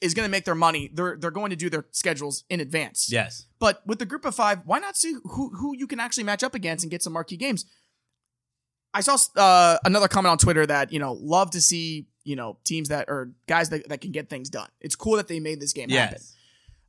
[0.00, 0.90] is going to make their money.
[0.92, 3.10] They're they're going to do their schedules in advance.
[3.10, 3.46] Yes.
[3.58, 6.42] But with the group of five, why not see who who you can actually match
[6.42, 7.66] up against and get some marquee games?
[8.92, 12.58] I saw uh, another comment on Twitter that you know love to see you know
[12.64, 14.68] teams that or guys that, that can get things done.
[14.80, 16.18] It's cool that they made this game happen.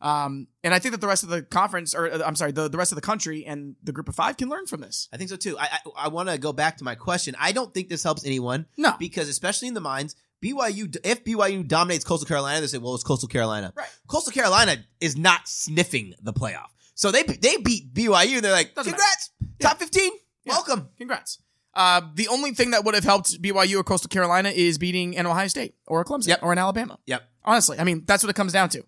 [0.02, 2.68] Um, and I think that the rest of the conference, or uh, I'm sorry, the,
[2.68, 5.08] the rest of the country and the group of five can learn from this.
[5.14, 5.58] I think so too.
[5.60, 7.36] I I, I want to go back to my question.
[7.40, 10.98] I don't think this helps anyone No, because, especially in the minds, BYU.
[11.04, 13.88] If BYU dominates Coastal Carolina, they say, "Well, it's Coastal Carolina." Right.
[14.08, 18.38] Coastal Carolina is not sniffing the playoff, so they they beat BYU.
[18.38, 19.68] and They're like, Doesn't "Congrats, Yeah.
[19.70, 20.12] top fifteen,
[20.46, 20.54] Yeah.
[20.54, 21.38] welcome." congrats.
[21.74, 25.26] Uh, the only thing that would have helped BYU or Coastal Carolina is beating an
[25.28, 26.40] Ohio State or a Clemson Yep.
[26.42, 26.98] or an Alabama.
[27.06, 27.22] Yep.
[27.46, 28.84] Honestly, I mean that's what it comes down to.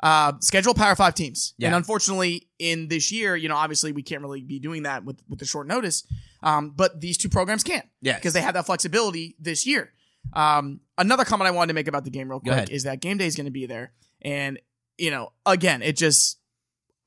[0.00, 1.68] Uh, schedule Power Five teams, Yeah.
[1.68, 5.20] and unfortunately, in this year, you know, obviously we can't really be doing that with
[5.28, 6.04] with the short notice.
[6.42, 9.92] Um, but these two programs can, yeah, because they have that flexibility this year.
[10.32, 13.18] Um, another comment I wanted to make about the game real quick is that game
[13.18, 14.60] day is going to be there, and
[14.98, 16.38] you know, again, it just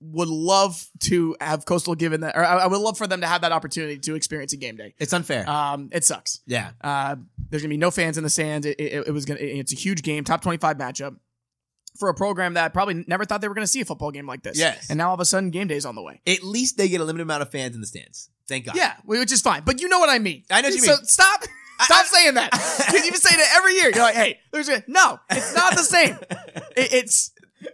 [0.04, 3.42] would love to have Coastal given that, or I, would love for them to have
[3.42, 4.96] that opportunity to experience a game day.
[4.98, 5.48] It's unfair.
[5.48, 6.40] Um, it sucks.
[6.48, 6.72] yeah.
[6.82, 7.18] Uh,
[7.50, 8.66] there's gonna be no fans in the stands.
[8.66, 9.40] It, it, it was gonna.
[9.40, 11.18] it- it's a huge game, top 25 matchup
[12.00, 14.44] for a program that probably never thought they were gonna see a football game like
[14.44, 14.58] this.
[14.58, 14.90] Yes.
[14.90, 16.22] And now all of a sudden, game day's on the way.
[16.26, 18.30] At least they get a limited amount of fans in the stands.
[18.48, 18.76] Thank God.
[18.76, 19.64] Yeah, which is fine.
[19.66, 20.44] But you know what I mean.
[20.50, 20.98] I know what you so mean.
[20.98, 21.44] So stop.
[21.82, 22.52] Stop I- saying that.
[22.52, 23.90] 'Cause you say that every year.
[23.94, 25.20] You're like, hey, there's a no.
[25.30, 26.18] It's not the same.
[26.76, 27.32] It- it's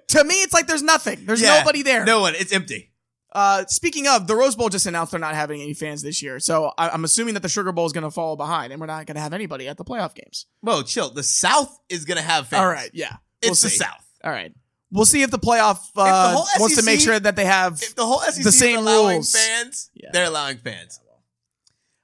[0.10, 1.26] to me, it's like there's nothing.
[1.26, 1.60] There's Yeah.
[1.60, 2.06] nobody there.
[2.06, 2.34] No one.
[2.36, 2.92] It's empty.
[3.34, 6.40] Uh, speaking of, the Rose Bowl just announced they're not having any fans this year,
[6.40, 8.88] so I, I'm assuming that the Sugar Bowl is going to follow behind, and we're
[8.88, 10.46] not going to have anybody at the playoff games.
[10.62, 11.12] Whoa, chill.
[11.12, 12.62] The South is gonna have fans.
[12.62, 13.78] All right, yeah, we'll It's the see.
[13.78, 14.04] South.
[14.28, 14.52] All right,
[14.92, 17.82] we'll see if the playoff uh, whole wants to make sure that they have.
[17.82, 19.34] If the whole SEC The same is allowing rules.
[19.34, 20.10] fans, Yeah.
[20.12, 21.00] they're allowing fans.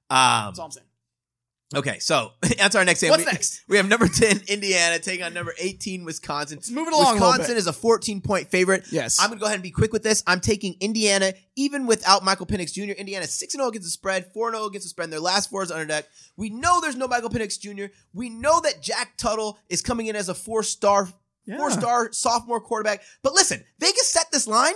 [0.10, 0.88] Um, That's all I'm saying.
[1.76, 3.10] okay, so that's our next game.
[3.10, 3.62] What's we, next?
[3.68, 6.58] We have number 10, Indiana, taking on number 18, Wisconsin.
[6.58, 7.58] Let's move it along a Wisconsin bit.
[7.58, 8.86] is a 14 point favorite.
[8.92, 9.20] Yes.
[9.20, 10.22] I'm going to go ahead and be quick with this.
[10.28, 12.92] I'm taking Indiana, even without Michael Penix Jr.
[12.94, 15.64] Indiana 6 0 against the spread, 4 0 against the spread, and their last four
[15.64, 16.06] is under deck.
[16.38, 17.92] We know there's no Michael Penix Jr.
[18.14, 21.10] We know that Jack Tuttle is coming in as a four star
[21.46, 21.58] Yeah.
[21.58, 23.02] four star sophomore quarterback.
[23.22, 24.76] But listen, Vegas set this line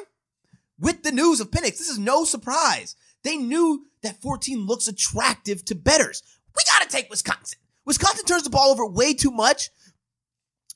[0.80, 1.78] with the news of Penix.
[1.78, 2.96] This is no surprise.
[3.24, 6.24] They knew that 14 looks attractive to betters.
[6.56, 7.60] We got to take Wisconsin.
[7.86, 9.70] Wisconsin turns the ball over way too much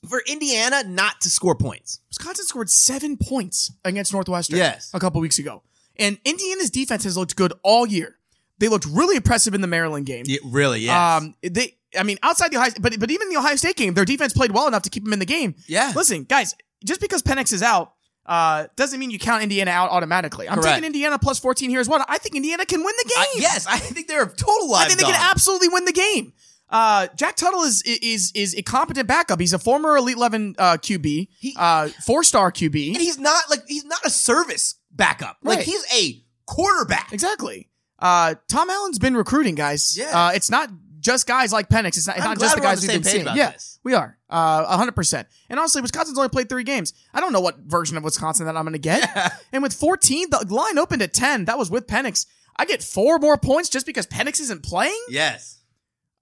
[0.08, 2.00] for Indiana not to score points.
[2.08, 4.56] Wisconsin scored seven points against Northwestern.
[4.58, 4.90] Yes.
[4.94, 5.62] a couple weeks ago,
[5.96, 8.16] and Indiana's defense has looked good all year.
[8.58, 10.24] They looked really impressive in the Maryland game.
[10.44, 13.94] really, Um, they, I mean, outside the Ohio, but but even the Ohio State game,
[13.94, 15.54] their defense played well enough to keep them in the game.
[15.66, 15.92] Yeah.
[15.94, 17.92] Listen, guys, just because Penix is out,
[18.26, 20.48] uh, doesn't mean you count Indiana out automatically.
[20.48, 20.74] I'm Correct.
[20.76, 22.04] taking Indiana plus 14 here as well.
[22.08, 23.18] I think Indiana can win the game.
[23.18, 25.14] I- yes, I think they're a total live I think they dog.
[25.14, 26.32] can absolutely win the game.
[26.70, 29.38] Uh, Jack Tuttle is is is a competent backup.
[29.38, 32.88] He's a former Elite Eleven uh, QB, He- uh, four star QB.
[32.94, 35.36] and he's not like he's not a service backup.
[35.42, 35.66] Like Right.
[35.66, 37.12] he's a quarterback.
[37.12, 37.68] Exactly.
[37.98, 39.96] Uh, Tom Allen's been recruiting guys.
[39.98, 40.14] Yes.
[40.14, 40.70] Uh, it's not
[41.02, 41.98] just guys like Penix.
[41.98, 43.26] It's not, it's not just the guys the we've been seeing.
[43.36, 43.78] Yeah, this.
[43.84, 44.16] we are.
[44.30, 45.26] Uh, 100%.
[45.50, 46.94] And honestly, Wisconsin's only played three games.
[47.12, 49.06] I don't know what version of Wisconsin that I'm going to get.
[49.52, 51.46] and with 14, the line opened at 10.
[51.46, 52.26] That was with Penix.
[52.56, 55.02] I get four more points just because Penix isn't playing?
[55.08, 55.58] Yes.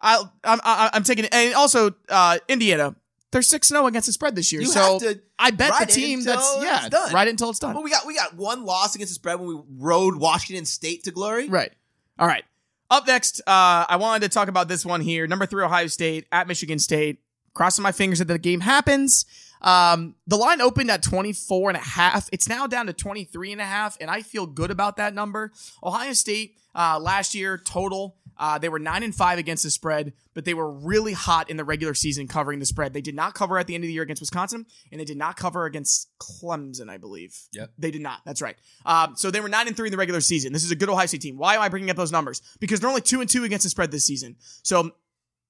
[0.01, 1.35] I'll, I'm, I, I'm taking it.
[1.35, 2.97] And also, uh, Indiana,
[3.33, 4.63] they're 6 0 against the spread this year.
[4.63, 4.99] You so
[5.39, 7.13] I bet the team that's, yeah, done.
[7.13, 7.75] ride it until it's done.
[7.75, 11.05] Well, we got we got one loss against the spread when we rode Washington State
[11.05, 11.49] to glory.
[11.49, 11.73] Right.
[12.19, 12.45] All right.
[12.91, 15.27] Up next, uh, I wanted to talk about this one here.
[15.29, 17.21] Number three, Ohio State at Michigan State.
[17.55, 19.27] Crossing my fingers that the game happens.
[19.61, 22.29] Um, the line opened at 24 and a half.
[22.33, 25.53] It's now down to 23 and a half, and I feel good about that number.
[25.83, 30.15] Ohio State, uh, last year total, Uh, they were nine and five against the spread,
[30.33, 32.95] but they were really hot in the regular season covering the spread.
[32.95, 35.19] They did not cover at the end of the year against Wisconsin, and they did
[35.19, 37.39] not cover against Clemson, I believe.
[37.53, 37.71] Yep.
[37.79, 38.21] They did not.
[38.25, 38.57] That's right.
[38.87, 40.55] Um, so they were nine and three in the regular season.
[40.55, 41.37] This is a good Ohio State team.
[41.37, 42.41] Why am I bringing up those numbers?
[42.61, 44.37] Because they're only two and two against the spread this season.
[44.63, 44.93] So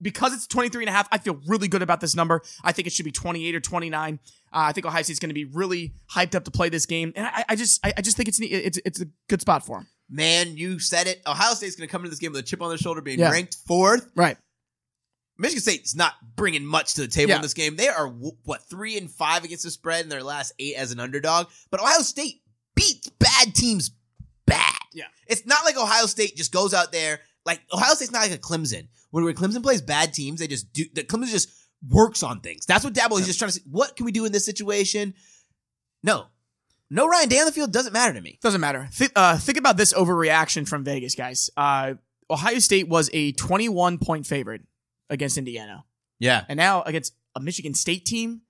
[0.03, 2.43] because it's 23 and a half, I feel really good about this number.
[2.65, 4.19] I think it should be 28 or 29.
[4.25, 7.13] Uh, I think Ohio State's going to be really hyped up to play this game,
[7.17, 9.79] and I, I just, I, I just think it's, it's, it's a good spot for
[9.79, 9.89] them.
[10.09, 11.23] Man, you said it.
[11.27, 13.19] Ohio State's going to come into this game with a chip on their shoulder, being
[13.21, 13.31] Yeah.
[13.31, 14.11] ranked fourth.
[14.17, 14.37] Right.
[15.39, 17.37] Michigan State's not bringing much to the table Yeah.
[17.37, 17.77] in this game.
[17.77, 21.01] They are what three and five against the spread in their last eight as an
[21.01, 21.47] underdog.
[21.71, 22.43] But Ohio State
[22.75, 23.91] beats bad teams
[24.47, 24.75] bad.
[24.93, 25.05] Yeah.
[25.29, 28.39] it's not like Ohio State just goes out there like Ohio State's not like a
[28.39, 28.89] Clemson.
[29.11, 30.85] When when Clemson plays bad teams, they just do.
[30.93, 31.51] The Clemson just
[31.89, 32.67] works on things.
[32.67, 33.57] That's what Dabo is just trying to.
[33.57, 33.63] say.
[33.71, 35.15] What can we do in this situation?
[36.03, 36.27] No,
[36.91, 38.39] no Ryan Day on the field doesn't matter to me.
[38.43, 38.89] Doesn't matter.
[38.97, 41.51] Th- uh, think about this overreaction from Vegas, guys.
[41.57, 41.95] Uh,
[42.31, 44.63] Ohio State was a 21 point favorite
[45.09, 45.85] against Indiana,
[46.21, 48.43] Yeah, and now against a Michigan State team,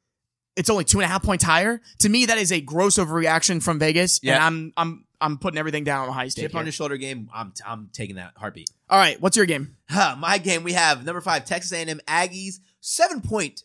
[0.56, 1.80] it's only two and a half points higher.
[2.00, 4.46] To me, that is a gross overreaction from Vegas, and Yeah.
[4.46, 6.42] I'm, I'm, I'm putting everything down on Ohio State.
[6.42, 7.30] chip on your shoulder game.
[7.34, 8.70] I'm I'm taking that heartbeat.
[8.90, 9.76] All right, what's your game?
[9.90, 13.64] Huh, my game, we have number five, Texas A&M Aggies, seven point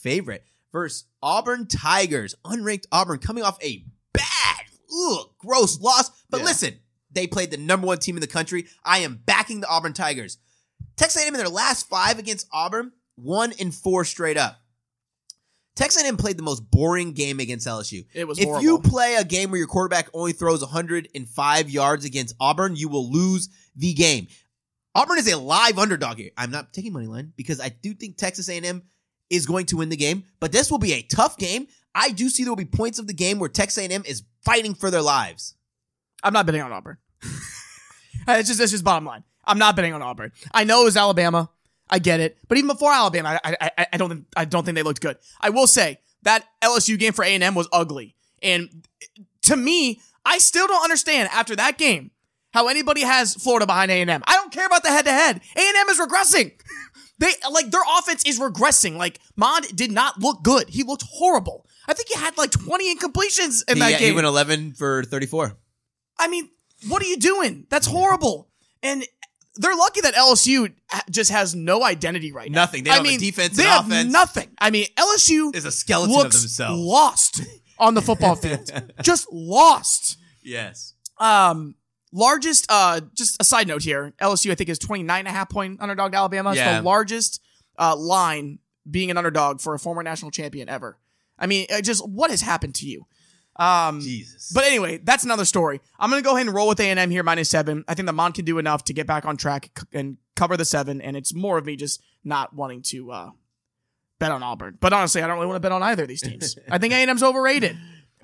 [0.00, 4.64] favorite versus Auburn Tigers, unranked Auburn, coming off a bad,
[5.10, 6.10] ugh, gross loss.
[6.30, 6.44] But Yeah.
[6.44, 6.74] listen,
[7.10, 8.66] they played the number one team in the country.
[8.84, 10.38] I am backing the Auburn Tigers.
[10.96, 14.60] Texas A&M in their last five against Auburn, one and four straight up.
[15.74, 18.06] Texas A&M played the most boring game against LSU.
[18.14, 18.62] It was if horrible.
[18.64, 23.10] you play a game where your quarterback only throws 105 yards against Auburn, you will
[23.10, 24.28] lose the game.
[24.96, 26.30] Auburn is a live underdog here.
[26.38, 28.82] I'm not taking money line because I do think Texas A&M
[29.28, 31.68] is going to win the game, but this will be a tough game.
[31.94, 34.74] I do see there will be points of the game where Texas A&M is fighting
[34.74, 35.54] for their lives.
[36.24, 36.96] I'm not betting on Auburn.
[37.22, 39.22] it's just that's just bottom line.
[39.44, 40.32] I'm not betting on Auburn.
[40.54, 41.50] I know it was Alabama.
[41.90, 44.76] I get it, but even before Alabama, I I, I, don't think I don't think
[44.76, 45.18] they looked good.
[45.40, 48.86] I will say that LSU game for A and M was ugly, and
[49.42, 52.10] to me, I still don't understand after that game
[52.52, 54.22] how anybody has Florida behind A and M.
[54.26, 55.40] I don't care about the head to head.
[55.56, 56.52] A and M is regressing.
[57.18, 58.98] They like their offense is regressing.
[58.98, 60.68] Like Mond did not look good.
[60.68, 61.64] He looked horrible.
[61.88, 64.08] I think he had like 20 incompletions in that he, game.
[64.08, 65.56] he went 11 for 34.
[66.18, 66.50] I mean,
[66.88, 67.66] what are you doing?
[67.70, 68.50] That's horrible.
[68.82, 69.02] And
[69.54, 70.74] they're lucky that LSU
[71.10, 72.60] just has no identity right now.
[72.60, 72.84] Nothing.
[72.84, 74.12] They I don't have a mean, defense They and have offense.
[74.12, 74.48] nothing.
[74.58, 76.78] I mean, LSU Is a skeleton of themselves.
[76.82, 77.40] lost
[77.78, 78.70] on the football field.
[79.02, 80.18] just lost.
[80.44, 80.92] yes.
[81.16, 81.76] Um,
[82.16, 84.12] largest, uh, just a side note here.
[84.20, 86.50] LSU, I think, is 29 and a half point underdog to Alabama.
[86.50, 86.78] It's Yeah.
[86.78, 87.42] the largest
[87.78, 88.58] uh, line
[88.90, 90.98] being an underdog for a former national champion ever.
[91.38, 93.06] I mean, just what has happened to you?
[93.58, 94.52] Um, Jesus.
[94.54, 95.80] but anyway, that's another story.
[95.98, 97.84] I'm gonna go ahead and roll with A and M here minus seven.
[97.88, 100.64] I think the Mond can do enough to get back on track and cover the
[100.64, 101.00] seven.
[101.00, 103.30] And it's more of me just not wanting to uh,
[104.18, 104.76] bet on Auburn.
[104.80, 106.56] But honestly, I don't really want to bet on either of these teams.
[106.70, 107.76] I think A and M's overrated.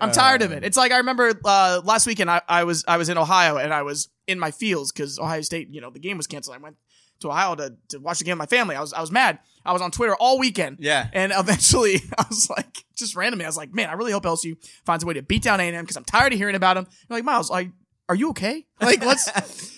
[0.03, 0.65] I'm tired of it.
[0.65, 3.73] It's like I remember uh, last weekend I, I was I was in Ohio and
[3.73, 6.57] I was in my fields because Ohio State, you know, the game was canceled.
[6.57, 6.77] I went
[7.21, 8.77] to Ohio to, to watch the game with my family.
[8.77, 9.39] I was I was mad.
[9.65, 10.79] I was on Twitter all weekend.
[10.81, 11.09] Yeah.
[11.13, 14.57] And eventually, I was like, just randomly, I was like, man, I really hope LSU
[14.85, 16.87] finds a way to beat down A&M because I'm tired of hearing about them.
[17.09, 17.71] You're like, Miles, like,
[18.09, 18.67] are you okay?
[18.81, 19.27] Like, let's.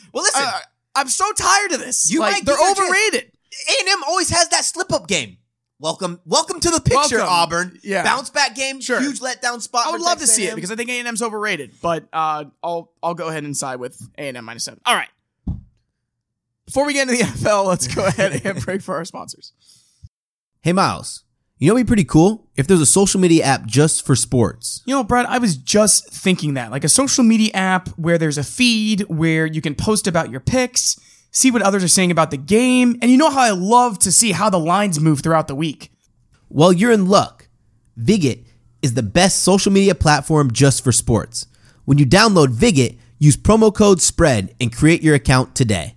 [0.12, 0.42] well, listen.
[0.42, 0.62] I,
[0.96, 2.10] I'm so tired of this.
[2.10, 2.90] You like, they're give it a chance.
[2.90, 3.32] overrated.
[3.68, 5.38] A&M always has that slip up game.
[5.84, 7.28] Welcome, welcome to the picture, Welcome.
[7.28, 7.78] Auburn.
[7.82, 8.04] Yeah.
[8.04, 8.98] bounce back game, Sure.
[9.02, 9.86] huge letdown spot.
[9.86, 13.12] I would love to see it because I think A&M's overrated, but uh, I'll I'll
[13.12, 14.80] go ahead and side with A&M minus seven.
[14.86, 15.10] All right.
[16.64, 19.52] Before we get into the NFL, let's go ahead and break for our sponsors.
[20.62, 21.24] Hey, Miles.
[21.58, 24.82] You know, what'd be pretty cool if there's a social media app just for sports.
[24.86, 26.70] You know, Brad, I was just thinking that.
[26.70, 30.40] Like a social media app where there's a feed where you can post about your
[30.40, 30.98] picks,
[31.34, 34.12] see what others are saying about the game, and you know how I love to
[34.12, 35.90] see how the lines move throughout the week.
[36.48, 37.48] Well, you're in luck.
[38.00, 38.46] Viget
[38.80, 41.46] is the best social media platform just for sports.
[41.84, 45.96] When you download Viget, use promo code SPREAD and create your account today.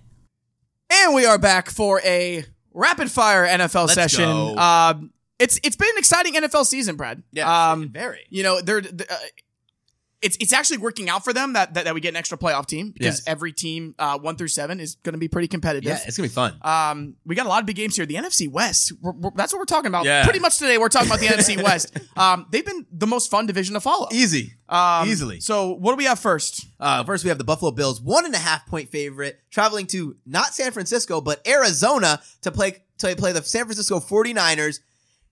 [0.90, 4.24] And we are back for a rapid fire NFL Let's session.
[4.24, 4.56] go.
[4.56, 7.22] Um, it's it's been an exciting NFL season, Brad.
[7.42, 8.20] um, very.
[8.28, 8.78] you know they're.
[8.78, 9.14] Uh,
[10.20, 12.66] it's it's actually working out for them that, that, that we get an extra playoff
[12.66, 13.22] team because Yes.
[13.26, 15.88] every team uh, one through seven is going to be pretty competitive.
[15.88, 16.54] Yeah, it's gonna be fun.
[16.62, 18.04] Um, we got a lot of big games here.
[18.04, 20.04] The NFC West, we're, we're- that's what we're talking about.
[20.06, 20.24] Yeah.
[20.24, 21.96] Pretty much today, we're talking about the NFC West.
[22.16, 24.08] Um, they've been the most fun division to follow.
[24.10, 24.54] Easy.
[24.68, 25.40] Um, Easily.
[25.40, 26.66] So, what do we have first?
[26.80, 30.16] Uh, first, we have the Buffalo Bills, one and a half point favorite, traveling to
[30.26, 34.80] not San Francisco, but Arizona to play to play the San Francisco 49ers.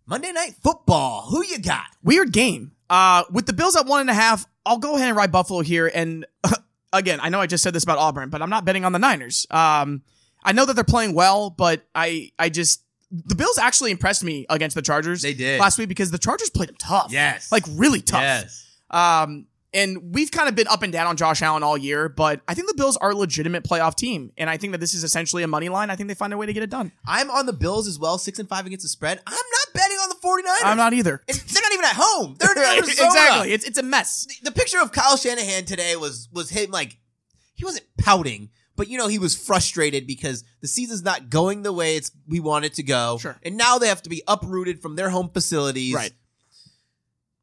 [0.07, 1.23] Monday Night Football.
[1.31, 1.87] Who you got?
[2.05, 2.73] Weird game.
[2.89, 5.61] Uh, with the Bills at one and a half, I'll go ahead and ride Buffalo
[5.61, 5.91] here.
[5.93, 6.27] And
[6.93, 8.99] again, I know I just said this about Auburn, but I'm not betting on the
[8.99, 9.47] Niners.
[9.51, 10.03] Um,
[10.45, 14.47] I know that they're playing well, but I I just the Bills actually impressed me
[14.51, 15.23] against the Chargers.
[15.23, 15.61] They did.
[15.61, 17.13] last week because the Chargers played them tough.
[17.13, 17.51] Yes.
[17.53, 18.21] like really tough.
[18.21, 18.67] Yes.
[18.91, 22.41] Um, and we've kind of been up and down on Josh Allen all year, but
[22.49, 25.05] I think the Bills are a legitimate playoff team, and I think that this is
[25.05, 25.91] essentially a money line.
[25.91, 26.93] I think they find a way to get it done.
[27.07, 29.21] I'm on the Bills as well, six and five against the spread.
[29.27, 30.65] I'm not betting on the 49ers.
[30.65, 31.23] I'm not either.
[31.27, 32.37] They're not even at home.
[32.39, 33.07] They're in Arizona.
[33.09, 33.53] exactly.
[33.53, 34.27] It's it's a mess.
[34.43, 36.99] The picture of Kyle Shanahan today was was him like
[37.55, 41.73] he wasn't pouting, but you know he was frustrated because the season's not going the
[41.73, 43.19] way it's we want it to go.
[43.19, 43.37] Sure.
[43.43, 45.95] And now they have to be uprooted from their home facilities.
[45.95, 46.13] Right.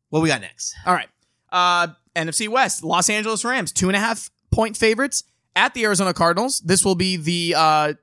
[0.10, 0.76] What we got next?
[0.86, 1.10] All right.
[1.52, 5.24] Uh, NFC West, Los Angeles Rams, two and a half point favorites
[5.56, 6.60] at the Arizona Cardinals.
[6.62, 7.94] This will be the uh,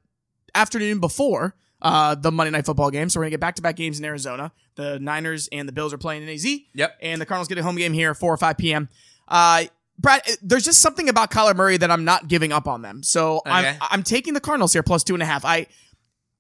[0.55, 3.09] afternoon before uh, the Monday Night Football game.
[3.09, 4.53] So we're gonna get back to back games in Arizona.
[4.77, 6.47] The Niners and the Bills are playing in AZ.
[6.75, 6.99] Yep.
[7.03, 8.88] And the Cardinals get a home game here, four or five p.m.
[9.29, 9.64] Uh,
[9.99, 13.03] Brad, there's just something about Kyler Murray that I'm not giving up on them.
[13.03, 15.45] So I'm I'm taking the Cardinals here plus two and a half.
[15.45, 15.66] I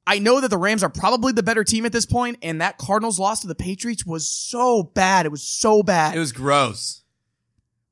[0.06, 2.78] I know that the Rams are probably the better team at this point, and that
[2.78, 5.26] Cardinals loss to the Patriots was so bad.
[5.26, 6.16] It was so bad.
[6.16, 7.02] It was gross.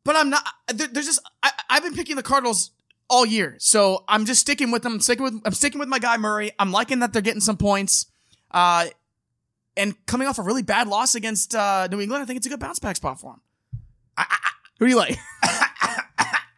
[0.05, 0.43] but I'm not.
[0.73, 2.71] There, there's just I, I've been picking the Cardinals
[3.09, 4.95] all year, so I'm just sticking with them.
[4.95, 6.53] I'm sticking with I'm sticking with my guy Murray.
[6.59, 8.07] I'm liking that they're getting some points.
[8.51, 8.87] Uh,
[9.77, 12.51] and coming off a really bad loss against uh, New England, I think it's a
[12.51, 13.41] good bounce back spot for him.
[14.79, 15.17] Who do you like?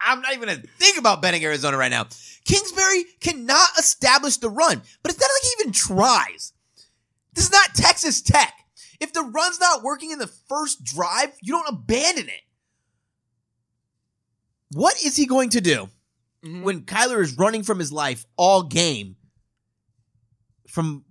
[0.01, 2.07] I'm not even gonna think about betting Arizona right now.
[2.45, 6.53] Kingsbury cannot establish the run, but it's not like he even tries.
[7.35, 8.55] This is not Texas Tech.
[8.99, 12.43] If the run's not working in the first drive, you don't abandon it.
[14.73, 15.89] What is he going to do
[16.45, 16.63] Mhm.
[16.63, 19.17] when Kyler is running from his life all game?
[20.69, 21.05] From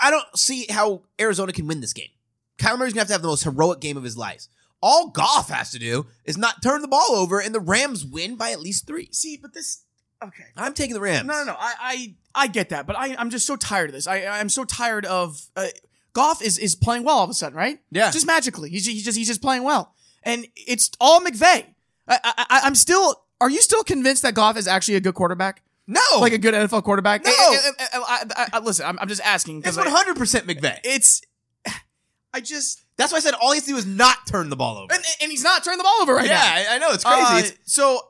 [0.00, 2.10] I don't see how Arizona can win this game.
[2.58, 4.46] Kyler Murray's gonna have to have the most heroic game of his life.
[4.82, 8.36] All Goff has to do is not turn the ball over, and the Rams win
[8.36, 9.08] by at least three.
[9.12, 9.82] See, but this
[10.22, 10.44] okay.
[10.56, 11.26] I'm taking the Rams.
[11.26, 11.56] No, no, no.
[11.58, 14.06] I, I, I get that, but I, I'm just so tired of this.
[14.06, 15.68] I, I'm so tired of uh,
[16.12, 17.78] Goff is is playing well all of a sudden, right?
[17.90, 18.10] Yeah.
[18.10, 18.68] just magically.
[18.70, 21.64] He's, he's just he's just playing well, and it's all McVay.
[22.06, 23.22] I, I, I- I'm still.
[23.40, 26.54] Are you still convinced that Goff is actually a good quarterback, No, like a good
[26.54, 27.24] NFL quarterback?
[27.24, 27.30] No.
[27.32, 30.78] I- I- I- I- I- listen, I'm, I'm just asking it's 100 percent McVay.
[30.84, 31.22] it's.
[32.32, 34.56] I just That's why I said all he has to do is not turn the
[34.56, 34.92] ball over.
[34.92, 36.72] and, and he's not turning the ball over right yeah, now.
[36.72, 37.22] I, I know it's crazy.
[37.22, 38.00] Uh, It's- so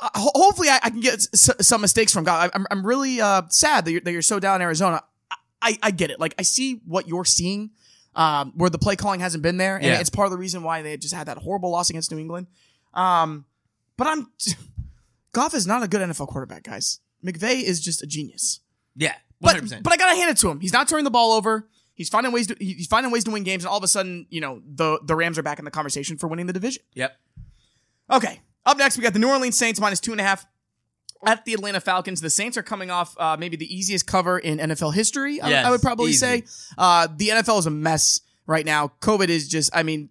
[0.00, 2.50] uh, ho- hopefully I, I can get s- some mistakes from Goff.
[2.54, 5.02] I'm, I'm really uh, sad that you're, that you're so down in Arizona.
[5.30, 6.18] I, I, I get it.
[6.20, 7.70] Like I see what you're seeing,
[8.16, 10.00] um, where the play calling hasn't been there, and Yeah.
[10.00, 12.48] it's part of the reason why they just had that horrible loss against New England.
[12.92, 13.44] Um,
[14.00, 14.28] but I'm
[15.32, 17.00] Goff is not a good NFL quarterback, guys.
[17.22, 18.60] McVay is just a genius.
[18.96, 19.82] yeah, But 100.
[19.82, 20.58] but I gotta hand it to him.
[20.58, 21.68] He's not turning the ball over.
[21.92, 24.26] He's finding ways to he's finding ways to win games, and all of a sudden,
[24.30, 26.82] you know, the the Rams are back in the conversation for winning the division.
[26.94, 27.12] yep.
[28.10, 28.40] Okay.
[28.64, 30.46] Up next, we got the New Orleans Saints minus two and a half
[31.26, 32.22] at the Atlanta Falcons.
[32.22, 35.42] The Saints are coming off uh, maybe the easiest cover in NFL history.
[35.42, 36.18] I, I would probably easy.
[36.18, 36.44] say
[36.78, 38.92] uh, the NFL is a mess right now.
[39.02, 39.68] COVID is just.
[39.74, 40.08] I mean,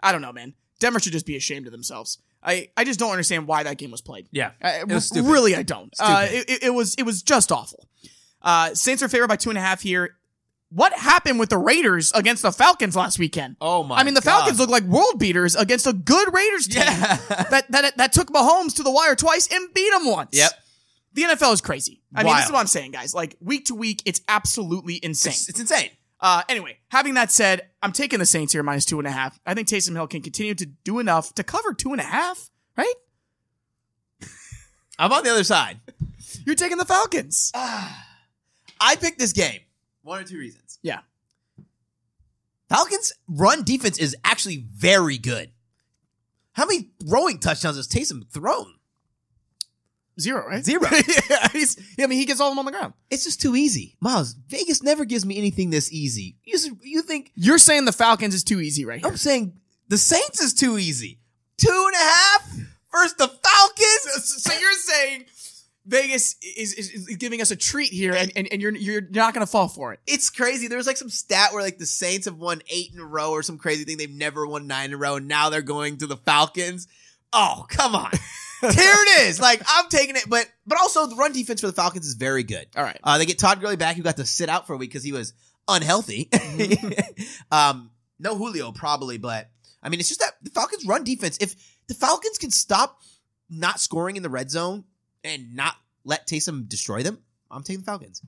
[0.00, 0.52] I don't know, man.
[0.80, 2.18] Denver should just be ashamed of themselves.
[2.42, 4.28] I, I just don't understand why that game was played.
[4.32, 5.28] Yeah, I, it was stupid.
[5.30, 5.92] Really, I don't.
[5.98, 7.88] Uh, it, it- was it was just awful.
[8.40, 10.16] Uh, Saints are favored by two and a half here.
[10.70, 13.56] What happened with the Raiders against the Falcons last weekend?
[13.60, 13.98] Oh my!
[13.98, 14.38] I mean, the God.
[14.40, 17.16] Falcons look like world beaters against a good Raiders team Yeah.
[17.50, 20.30] that, that that took Mahomes to the wire twice and beat him once.
[20.32, 20.50] Yep.
[21.14, 22.00] The NFL is crazy.
[22.14, 23.14] I mean, this is what I'm saying, guys.
[23.14, 25.32] Like week to week, it's absolutely insane.
[25.32, 25.90] It's, it's insane.
[26.22, 29.40] Uh, anyway, having that said, I'm taking the Saints here minus two and a half.
[29.44, 32.48] I think Taysom Hill can continue to do enough to cover two and a half.
[32.76, 32.94] Right?
[34.98, 35.80] I'm on the other side.
[36.46, 37.50] You're taking the Falcons.
[37.54, 39.60] I picked this game.
[40.02, 40.78] One or two reasons.
[40.80, 41.00] Yeah.
[42.68, 45.50] Falcons run defense is actually very good.
[46.52, 48.74] How many throwing touchdowns has Taysom thrown?
[50.20, 50.64] Zero, right?
[50.64, 50.82] Zero.
[51.30, 52.92] yeah, he's, I mean, he gets all of them on the ground.
[53.10, 53.96] It's just too easy.
[54.00, 56.36] Miles, Vegas never gives me anything this easy.
[56.44, 59.08] You, you think You're saying the Falcons is too easy right here.
[59.08, 61.18] I'm saying the Saints is too easy.
[61.56, 62.52] Two and a half
[62.92, 64.42] versus the Falcons.
[64.42, 65.24] So you're saying
[65.86, 69.34] Vegas is, is, is giving us a treat here, and, and, and you're you're not
[69.34, 70.00] going to fall for it.
[70.06, 70.68] It's crazy.
[70.68, 73.30] There was like some stat where like the Saints have won eight in a row
[73.30, 73.96] or some crazy thing.
[73.96, 76.86] They've never won nine in a row, and now they're going to the Falcons.
[77.32, 78.10] Oh, come on.
[78.62, 79.40] Here it is.
[79.40, 82.44] Like I'm taking it, but but also the run defense for the Falcons is very
[82.44, 82.66] good.
[82.76, 82.98] All right.
[83.02, 85.02] Uh, they get Todd Gurley back, who got to sit out for a week because
[85.02, 85.34] he was
[85.68, 86.30] unhealthy.
[87.52, 89.50] um, no Julio probably, but
[89.82, 91.38] I mean, it's just that the Falcons' run defense.
[91.40, 91.56] If
[91.88, 93.00] the Falcons can stop
[93.50, 94.84] not scoring in the red zone
[95.24, 97.18] and not let Taysom destroy them,
[97.50, 98.22] I'm taking the Falcons.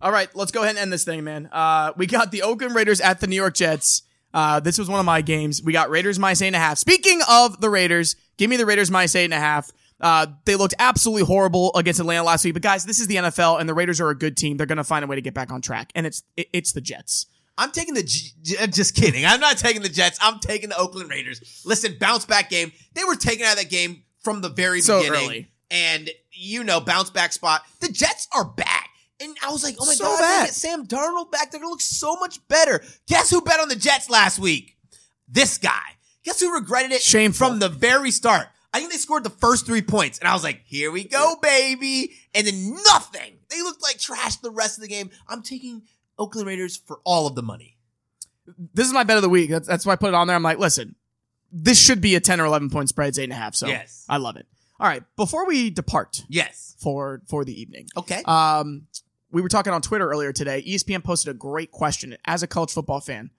[0.00, 1.48] All right, let's go ahead and end this thing, man.
[1.50, 4.02] Uh, we got the Oakland Raiders at the New York Jets.
[4.34, 5.62] Uh, this was one of my games.
[5.62, 6.78] We got Raiders minus eight and a half.
[6.78, 9.70] Speaking of the Raiders, give me the Raiders minus eight and a half.
[10.00, 12.54] Uh, they looked absolutely horrible against Atlanta last week.
[12.54, 14.56] But guys, this is the NFL, and the Raiders are a good team.
[14.56, 16.72] They're going to find a way to get back on track, and it's it, it's
[16.72, 17.26] the Jets.
[17.56, 19.26] I'm taking the J- just kidding.
[19.26, 20.16] I'm not taking the Jets.
[20.22, 21.62] I'm taking the Oakland Raiders.
[21.64, 22.70] Listen, bounce back game.
[22.94, 25.24] They were taken out of that game from the very So beginning.
[25.28, 25.48] early.
[25.70, 27.62] And you know, bounce back spot.
[27.80, 28.87] The Jets are back.
[29.20, 30.40] And I was like, oh my So god, bad.
[30.42, 31.50] they get Sam Darnold back.
[31.50, 32.82] They're gonna look so much better.
[33.08, 34.76] Guess who bet on the Jets last week?
[35.28, 35.80] This guy.
[36.24, 37.48] Guess who regretted it Shameful.
[37.48, 38.46] from the very start?
[38.72, 41.36] I think they scored the first three points, and I was like, here we go,
[41.42, 42.12] baby.
[42.34, 43.38] And then nothing.
[43.48, 45.10] They looked like trash the rest of the game.
[45.26, 45.82] I'm taking
[46.18, 47.76] Oakland Raiders for all of the money.
[48.74, 49.48] This is my bet of the week.
[49.50, 50.36] That's, that's why I put it on there.
[50.36, 50.96] I'm like, listen,
[51.50, 53.08] this should be a 10 or 11 point spread.
[53.08, 53.54] It's eight and a half.
[53.54, 54.04] So Yes.
[54.08, 54.46] I love it.
[54.78, 55.02] All right.
[55.16, 56.76] Before we depart Yes.
[56.78, 58.22] for for the evening, Okay.
[58.26, 58.86] um,
[59.30, 60.62] we were talking on Twitter earlier today.
[60.66, 62.16] ESPN posted a great question.
[62.24, 63.30] As a college football fan,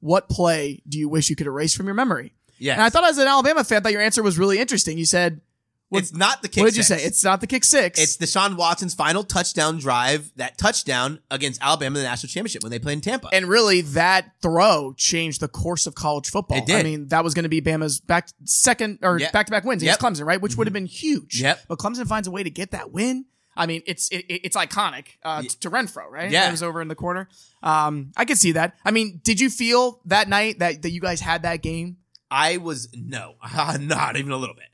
[0.00, 2.32] what play do you wish you could erase from your memory?
[2.58, 2.74] Yeah.
[2.74, 4.98] And I thought, as an Alabama fan, I thought your answer was really interesting.
[4.98, 5.40] You said,
[5.88, 6.62] what- it's not the kick.
[6.62, 7.02] "What did you six.
[7.02, 7.06] say?
[7.06, 7.98] It's not the kick six.
[7.98, 12.70] It's Deshaun Watson's final touchdown drive, that touchdown against Alabama in the national championship when
[12.70, 13.28] they played in Tampa.
[13.32, 16.58] And really, that throw changed the course of college football.
[16.58, 16.76] It did.
[16.76, 19.82] I mean, that was going to be Bama's back second or back to back wins
[19.82, 19.98] Yep.
[19.98, 20.40] against Clemson, right?
[20.40, 20.84] Which would have mm-hmm.
[20.84, 21.40] been huge.
[21.42, 21.60] Yep.
[21.66, 23.24] But Clemson finds a way to get that win.
[23.56, 26.30] I mean, it's it, it's iconic uh, to Renfrow, right?
[26.30, 26.48] Yeah.
[26.48, 27.28] it was over in the corner.
[27.62, 28.76] Um, I could see that.
[28.84, 31.98] I mean, did you feel that night that that you guys had that game?
[32.30, 33.34] I was no,
[33.80, 34.66] not even a little bit.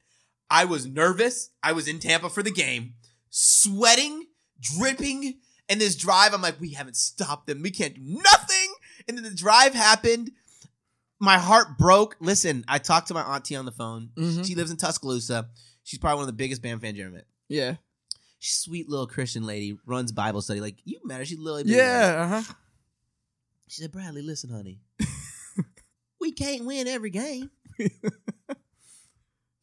[0.51, 1.51] I was nervous.
[1.63, 2.95] I was in Tampa for the game,
[3.31, 4.27] sweating,
[4.61, 6.35] dripping, and this drive.
[6.35, 7.63] I'm like, we haven't stopped them.
[7.63, 8.75] We can't do nothing.
[9.09, 10.31] And then the drive happened.
[11.19, 12.17] My heart broke.
[12.21, 14.11] Listen, I talked to my auntie on the phone.
[14.17, 14.47] Mhm.
[14.47, 15.49] She lives in Tuscaloosa.
[15.83, 17.27] She's probably one of the biggest Bam fans you ever met.
[17.49, 17.77] Yeah,
[18.39, 20.61] sweet little Christian lady, runs Bible study.
[20.61, 21.25] Like you met her.
[21.25, 22.29] She's literally yeah.
[22.39, 22.55] Uh-huh.
[23.69, 24.79] She said, Bradley, listen, honey.
[26.21, 27.51] we can't win every game.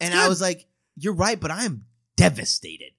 [0.01, 0.67] and I was like,
[0.97, 1.85] You're right, but I am
[2.17, 2.91] devastated.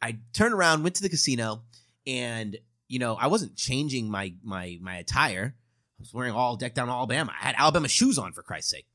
[0.00, 1.62] I turned around, went to the casino,
[2.06, 2.56] and
[2.88, 5.56] you know, I wasn't changing my my my attire.
[5.98, 7.32] I was wearing all decked down Alabama.
[7.40, 8.86] I had Alabama shoes on for Christ's sake.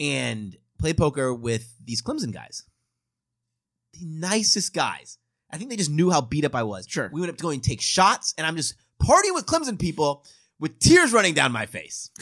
[0.00, 2.64] And played poker with these Clemson guys.
[3.92, 5.18] The nicest guys.
[5.54, 6.84] I think they just knew how beat up I was.
[6.88, 7.08] Sure.
[7.12, 10.24] We went up to go and take shots, and I'm just partying with Clemson people
[10.58, 12.10] with tears running down my face.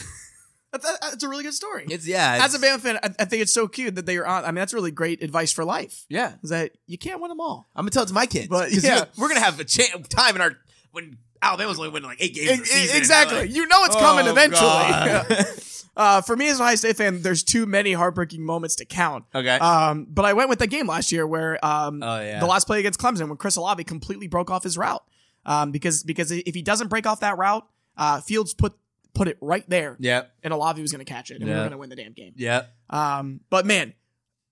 [0.71, 1.85] That's, that's a really good story.
[1.87, 2.39] It's yeah.
[2.41, 4.43] As a Bama fan, I, I think it's so cute that they are on.
[4.43, 6.03] I mean, that's really great advice for life.
[6.09, 6.33] yeah.
[6.41, 7.67] Is that you can't win them all.
[7.75, 8.47] I'm gonna tell it to my kids.
[8.47, 9.05] But yeah.
[9.15, 10.57] we're gonna have a cha- time in our
[10.91, 12.61] when Alabama's only winning like eight games.
[12.61, 13.37] A season, exactly.
[13.41, 15.45] Like, you know it's coming "Oh, eventually.
[15.95, 18.85] God." uh, for me as a Ohio State fan, there's too many heartbreaking moments to
[18.85, 19.25] count.
[19.33, 19.57] okay.
[19.57, 22.39] Um, but I went with the game last year where um, oh yeah.
[22.39, 25.03] the last play against Clemson when Chris Olave completely broke off his route.
[25.45, 27.67] Um, because because if he doesn't break off that route,
[27.97, 28.73] uh, Fields put
[29.13, 30.23] put it right there, yeah.
[30.41, 32.13] and Olave was going to catch it, and we were going to win the damn
[32.13, 32.33] game.
[32.35, 32.63] Yeah.
[32.89, 33.93] Um, but man,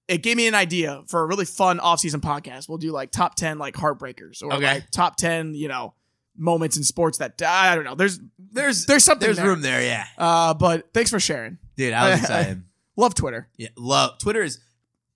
[0.07, 2.67] it gave me an idea for a really fun offseason podcast.
[2.67, 4.65] We'll do like top 10 like heartbreakers or Okay.
[4.65, 5.93] like top 10, you know,
[6.37, 7.95] moments in sports that I don't know.
[7.95, 9.47] There's There's there's something there's there.
[9.47, 9.81] room there.
[9.83, 10.05] Yeah.
[10.17, 11.57] Uh, but thanks for sharing.
[11.77, 12.63] Dude, I was excited.
[12.95, 13.47] Love Twitter.
[13.57, 13.69] yeah.
[13.77, 14.59] Love Twitter is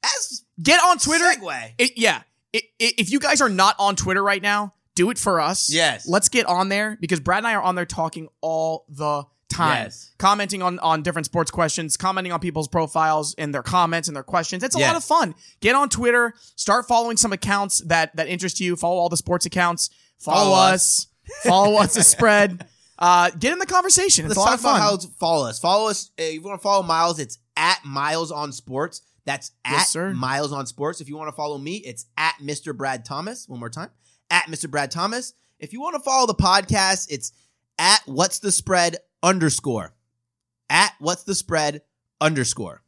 [0.04, 1.26] as Get on Twitter.
[1.26, 1.74] Segue.
[1.78, 2.22] It, yeah.
[2.54, 5.70] It, it, if you guys are not on Twitter right now, do it for us.
[5.70, 6.08] Yes.
[6.08, 9.84] Let's get on there because Brad and I are on there talking all the time.
[9.84, 10.14] Yes.
[10.18, 14.24] Commenting on, on different sports questions, commenting on people's profiles and their comments and their
[14.24, 14.64] questions.
[14.64, 15.36] It's a lot of fun.
[15.60, 18.78] Get on Twitter, start following some accounts that that interest you.
[18.78, 19.90] Follow all the sports accounts.
[20.20, 21.08] Follow, Follow us.
[21.44, 22.68] follow us to spread.
[22.98, 24.26] Uh, get in the conversation.
[24.26, 24.76] It's Let's a lot talk of fun.
[24.78, 25.60] about how follow us.
[25.60, 26.12] Follow us.
[26.20, 29.02] Uh, if you want to follow Miles, it's at Miles on Sports.
[29.26, 30.14] That's at sir.
[30.14, 31.02] Miles on Sports.
[31.02, 32.76] If you want to follow me, it's at Mr.
[32.76, 33.50] Brad Thomas.
[33.50, 33.90] One more time.
[34.30, 34.70] At Mr.
[34.70, 35.34] Brad Thomas.
[35.60, 37.32] If you want to follow the podcast, it's
[37.80, 39.94] at What's the Spread underscore.
[40.70, 41.82] At What's the Spread
[42.22, 42.82] underscore.